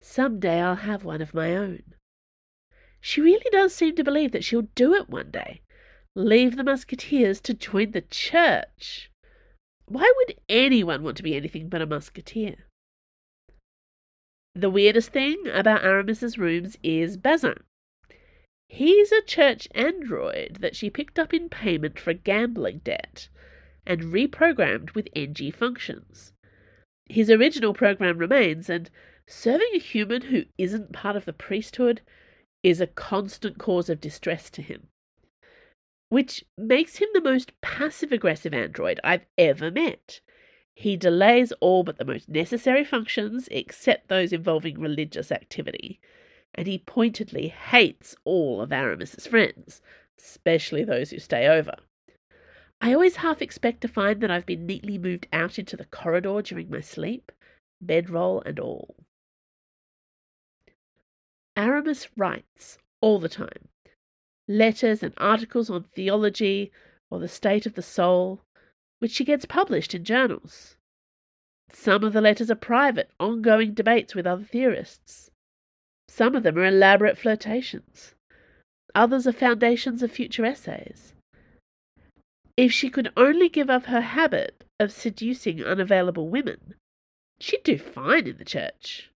Some 0.00 0.40
day 0.40 0.60
I'll 0.60 0.76
have 0.76 1.04
one 1.04 1.20
of 1.20 1.34
my 1.34 1.54
own. 1.54 1.82
She 2.98 3.20
really 3.20 3.50
does 3.50 3.74
seem 3.74 3.94
to 3.96 4.04
believe 4.04 4.32
that 4.32 4.44
she'll 4.44 4.68
do 4.74 4.94
it 4.94 5.10
one 5.10 5.30
day. 5.30 5.60
Leave 6.14 6.56
the 6.56 6.64
musketeers 6.64 7.42
to 7.42 7.52
join 7.52 7.90
the 7.90 8.00
church. 8.00 9.10
Why 9.84 10.10
would 10.16 10.38
anyone 10.48 11.02
want 11.02 11.18
to 11.18 11.22
be 11.22 11.36
anything 11.36 11.68
but 11.68 11.82
a 11.82 11.86
musketeer? 11.86 12.56
The 14.54 14.70
weirdest 14.70 15.10
thing 15.10 15.48
about 15.48 15.84
Aramis's 15.84 16.36
rooms 16.36 16.76
is 16.82 17.16
Bazin. 17.16 17.62
He's 18.68 19.10
a 19.12 19.22
church 19.22 19.66
android 19.74 20.58
that 20.60 20.76
she 20.76 20.90
picked 20.90 21.18
up 21.18 21.32
in 21.32 21.48
payment 21.48 21.98
for 21.98 22.12
gambling 22.12 22.78
debt 22.84 23.28
and 23.86 24.12
reprogrammed 24.12 24.92
with 24.92 25.12
Engie 25.14 25.54
functions. 25.54 26.32
His 27.08 27.30
original 27.30 27.74
program 27.74 28.18
remains, 28.18 28.70
and 28.70 28.90
serving 29.26 29.70
a 29.74 29.78
human 29.78 30.22
who 30.22 30.44
isn't 30.56 30.92
part 30.92 31.16
of 31.16 31.24
the 31.24 31.32
priesthood 31.32 32.00
is 32.62 32.80
a 32.80 32.86
constant 32.86 33.58
cause 33.58 33.90
of 33.90 34.00
distress 34.00 34.50
to 34.50 34.62
him, 34.62 34.88
which 36.08 36.44
makes 36.56 36.96
him 36.96 37.08
the 37.12 37.20
most 37.20 37.58
passive 37.60 38.12
aggressive 38.12 38.54
android 38.54 39.00
I've 39.02 39.26
ever 39.36 39.70
met. 39.70 40.20
He 40.74 40.96
delays 40.96 41.52
all 41.60 41.84
but 41.84 41.98
the 41.98 42.04
most 42.04 42.28
necessary 42.28 42.84
functions, 42.84 43.48
except 43.50 44.08
those 44.08 44.32
involving 44.32 44.80
religious 44.80 45.30
activity, 45.30 46.00
and 46.54 46.66
he 46.66 46.78
pointedly 46.78 47.48
hates 47.48 48.16
all 48.24 48.60
of 48.60 48.72
Aramis's 48.72 49.26
friends, 49.26 49.82
especially 50.18 50.84
those 50.84 51.10
who 51.10 51.18
stay 51.18 51.46
over. 51.46 51.76
I 52.80 52.92
always 52.92 53.16
half 53.16 53.40
expect 53.40 53.80
to 53.82 53.88
find 53.88 54.20
that 54.20 54.30
I've 54.30 54.46
been 54.46 54.66
neatly 54.66 54.98
moved 54.98 55.28
out 55.32 55.58
into 55.58 55.76
the 55.76 55.84
corridor 55.84 56.42
during 56.42 56.68
my 56.68 56.80
sleep, 56.80 57.30
bedroll 57.80 58.42
and 58.44 58.58
all. 58.58 58.96
Aramis 61.56 62.08
writes 62.16 62.78
all 63.00 63.18
the 63.18 63.28
time 63.28 63.68
letters 64.48 65.02
and 65.02 65.14
articles 65.16 65.70
on 65.70 65.84
theology 65.84 66.72
or 67.10 67.18
the 67.20 67.28
state 67.28 67.66
of 67.66 67.74
the 67.74 67.82
soul, 67.82 68.42
which 69.02 69.10
she 69.10 69.24
gets 69.24 69.44
published 69.44 69.96
in 69.96 70.04
journals. 70.04 70.76
Some 71.72 72.04
of 72.04 72.12
the 72.12 72.20
letters 72.20 72.52
are 72.52 72.54
private, 72.54 73.10
ongoing 73.18 73.74
debates 73.74 74.14
with 74.14 74.28
other 74.28 74.44
theorists. 74.44 75.28
Some 76.06 76.36
of 76.36 76.44
them 76.44 76.56
are 76.56 76.66
elaborate 76.66 77.18
flirtations. 77.18 78.14
Others 78.94 79.26
are 79.26 79.32
foundations 79.32 80.04
of 80.04 80.12
future 80.12 80.44
essays. 80.44 81.14
If 82.56 82.70
she 82.70 82.88
could 82.90 83.12
only 83.16 83.48
give 83.48 83.68
up 83.68 83.86
her 83.86 84.02
habit 84.02 84.62
of 84.78 84.92
seducing 84.92 85.64
unavailable 85.64 86.28
women, 86.28 86.74
she'd 87.40 87.64
do 87.64 87.78
fine 87.78 88.28
in 88.28 88.36
the 88.36 88.44
church. 88.44 89.10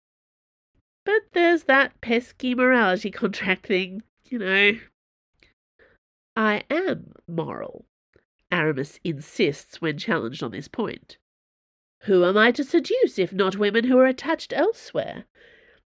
But 1.03 1.23
there's 1.33 1.63
that 1.63 1.99
pesky 1.99 2.55
morality 2.55 3.11
contract 3.21 3.65
thing, 3.65 4.03
you 4.29 4.39
know. 4.39 4.79
I 6.37 6.63
am 6.69 7.15
moral, 7.27 7.83
Aramis 8.53 8.99
insists 9.03 9.81
when 9.81 9.97
challenged 9.97 10.43
on 10.43 10.51
this 10.51 10.67
point. 10.67 11.17
Who 12.03 12.23
am 12.23 12.37
I 12.37 12.51
to 12.51 12.63
seduce 12.63 13.17
if 13.17 13.33
not 13.33 13.57
women 13.57 13.85
who 13.85 13.97
are 13.97 14.05
attached 14.05 14.53
elsewhere? 14.53 15.25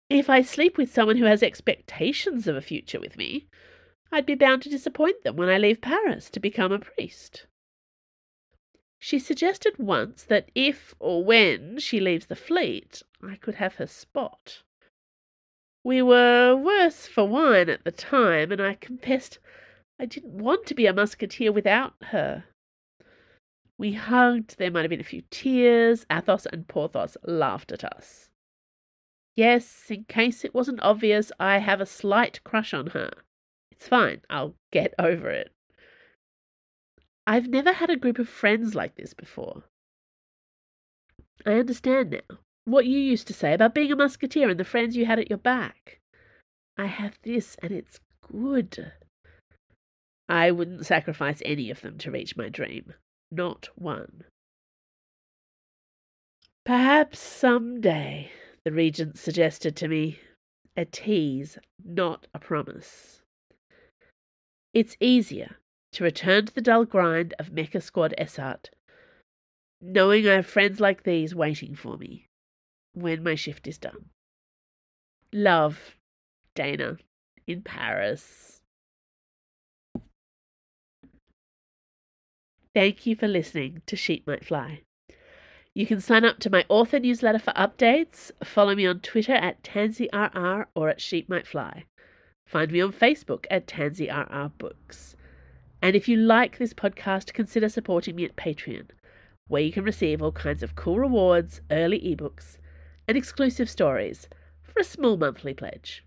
If 0.10 0.30
I 0.30 0.42
sleep 0.42 0.78
with 0.78 0.92
someone 0.92 1.18
who 1.18 1.26
has 1.26 1.44
expectations 1.44 2.48
of 2.48 2.56
a 2.56 2.62
future 2.62 3.02
with 3.02 3.18
me, 3.18 3.48
I'd 4.14 4.26
be 4.26 4.36
bound 4.36 4.62
to 4.62 4.70
disappoint 4.70 5.24
them 5.24 5.36
when 5.36 5.50
I 5.50 5.58
leave 5.58 5.82
Paris 5.82 6.30
to 6.30 6.40
become 6.40 6.72
a 6.72 6.80
priest. 6.80 7.48
She 8.98 9.20
suggested 9.20 9.78
once 9.78 10.24
that 10.24 10.50
if 10.56 10.96
or 11.00 11.22
when 11.22 11.80
she 11.80 12.00
leaves 12.00 12.28
the 12.28 12.36
fleet, 12.36 13.04
I 13.22 13.36
could 13.36 13.56
have 13.56 13.76
her 13.76 13.88
spot. 13.88 14.62
We 15.84 16.02
were 16.02 16.56
worse 16.56 17.08
for 17.08 17.28
wine 17.28 17.68
at 17.68 17.84
the 17.84 17.92
time, 17.92 18.54
and 18.54 18.62
I 18.62 18.76
confessed 18.76 19.40
I 20.00 20.06
didn't 20.06 20.38
want 20.38 20.66
to 20.68 20.74
be 20.74 20.86
a 20.86 20.94
musketeer 20.94 21.52
without 21.52 21.96
her. 22.04 22.46
We 23.78 23.94
hugged, 23.94 24.58
there 24.58 24.72
might 24.72 24.82
have 24.82 24.90
been 24.90 25.00
a 25.00 25.04
few 25.04 25.24
tears. 25.30 26.06
Athos 26.12 26.46
and 26.46 26.68
Porthos 26.68 27.18
laughed 27.24 27.72
at 27.72 27.84
us. 27.84 28.30
Yes, 29.36 29.90
in 29.90 30.06
case 30.06 30.46
it 30.46 30.54
wasn't 30.54 30.82
obvious, 30.84 31.32
I 31.40 31.58
have 31.58 31.82
a 31.82 31.86
slight 31.86 32.44
crush 32.44 32.74
on 32.74 32.88
her. 32.88 33.12
It's 33.72 33.88
fine. 33.88 34.22
I'll 34.30 34.56
get 34.72 34.94
over 35.00 35.30
it. 35.30 35.52
I've 37.26 37.48
never 37.48 37.74
had 37.74 37.90
a 37.90 37.96
group 37.96 38.20
of 38.20 38.30
friends 38.30 38.76
like 38.76 38.96
this 38.96 39.14
before. 39.14 39.64
I 41.46 41.54
understand 41.54 42.12
now 42.12 42.38
what 42.66 42.86
you 42.86 42.98
used 42.98 43.28
to 43.28 43.34
say 43.34 43.54
about 43.54 43.76
being 43.76 43.92
a 43.92 43.96
musketeer 43.96 44.50
and 44.50 44.60
the 44.60 44.64
friends 44.64 44.96
you 44.96 45.06
had 45.06 45.20
at 45.20 45.30
your 45.30 45.38
back. 45.38 46.00
I 46.78 46.86
have 46.86 47.20
this, 47.24 47.56
and 47.62 47.72
it's 47.72 48.00
good. 48.32 48.94
I 50.30 50.52
wouldn't 50.52 50.86
sacrifice 50.86 51.42
any 51.46 51.70
of 51.70 51.82
them 51.82 51.98
to 52.00 52.12
reach 52.12 52.38
my 52.38 52.50
dream. 52.50 52.94
Not 53.36 53.70
one. 53.74 54.26
Perhaps 56.68 57.18
some 57.18 57.82
day, 57.82 58.32
the 58.64 58.72
regent 58.72 59.18
suggested 59.18 59.76
to 59.78 59.88
me. 59.88 60.20
A 60.78 60.86
tease, 60.86 61.58
not 61.84 62.28
a 62.36 62.38
promise. 62.38 63.24
It's 64.72 64.96
easier 65.00 65.56
to 65.94 66.04
return 66.04 66.46
to 66.46 66.54
the 66.54 66.62
dull 66.62 66.86
grind 66.86 67.34
of 67.40 67.50
Mecha 67.50 67.82
Squad 67.82 68.14
Essart, 68.20 68.70
knowing 69.82 70.28
I 70.28 70.34
have 70.34 70.46
friends 70.46 70.80
like 70.80 71.02
these 71.02 71.34
waiting 71.34 71.74
for 71.74 71.98
me 71.98 72.28
when 72.94 73.24
my 73.24 73.34
shift 73.34 73.68
is 73.68 73.80
done. 73.80 74.10
Love, 75.34 75.98
Dana, 76.54 76.98
in 77.48 77.64
Paris. 77.64 78.53
Thank 82.74 83.06
you 83.06 83.16
for 83.16 83.28
listening 83.28 83.82
to 83.86 83.96
Sheep 83.96 84.26
Might 84.26 84.46
Fly. 84.46 84.82
You 85.76 85.86
can 85.86 86.02
sign 86.02 86.26
up 86.26 86.40
to 86.40 86.50
my 86.50 86.66
author 86.70 87.00
newsletter 87.00 87.40
for 87.40 87.54
updates. 87.54 88.32
Follow 88.44 88.76
me 88.76 88.86
on 88.86 89.00
Twitter 89.00 89.34
at 89.34 89.64
TansyRR 89.64 90.66
or 90.76 90.90
at 90.90 91.02
Sheep 91.02 91.30
Might 91.30 91.46
Fly. 91.48 91.86
Find 92.48 92.72
me 92.72 92.82
on 92.82 92.92
Facebook 92.92 93.46
at 93.52 93.68
TansyRR 93.68 94.52
Books. 94.58 95.16
And 95.82 95.96
if 95.96 96.08
you 96.08 96.18
like 96.18 96.58
this 96.58 96.74
podcast, 96.74 97.34
consider 97.34 97.70
supporting 97.70 98.16
me 98.16 98.26
at 98.26 98.36
Patreon, 98.36 98.90
where 99.48 99.62
you 99.62 99.72
can 99.72 99.84
receive 99.84 100.22
all 100.22 100.32
kinds 100.32 100.64
of 100.64 100.76
cool 100.76 101.00
rewards, 101.00 101.62
early 101.70 102.00
ebooks, 102.00 102.58
and 103.08 103.18
exclusive 103.18 103.70
stories 103.70 104.28
for 104.62 104.80
a 104.80 104.84
small 104.84 105.18
monthly 105.18 105.54
pledge. 105.54 106.04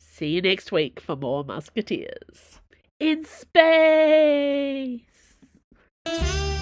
See 0.00 0.28
you 0.28 0.42
next 0.42 0.72
week 0.72 1.00
for 1.00 1.16
more 1.16 1.44
Musketeers 1.44 2.60
in 3.00 3.24
space! 3.24 5.13
Música 6.06 6.54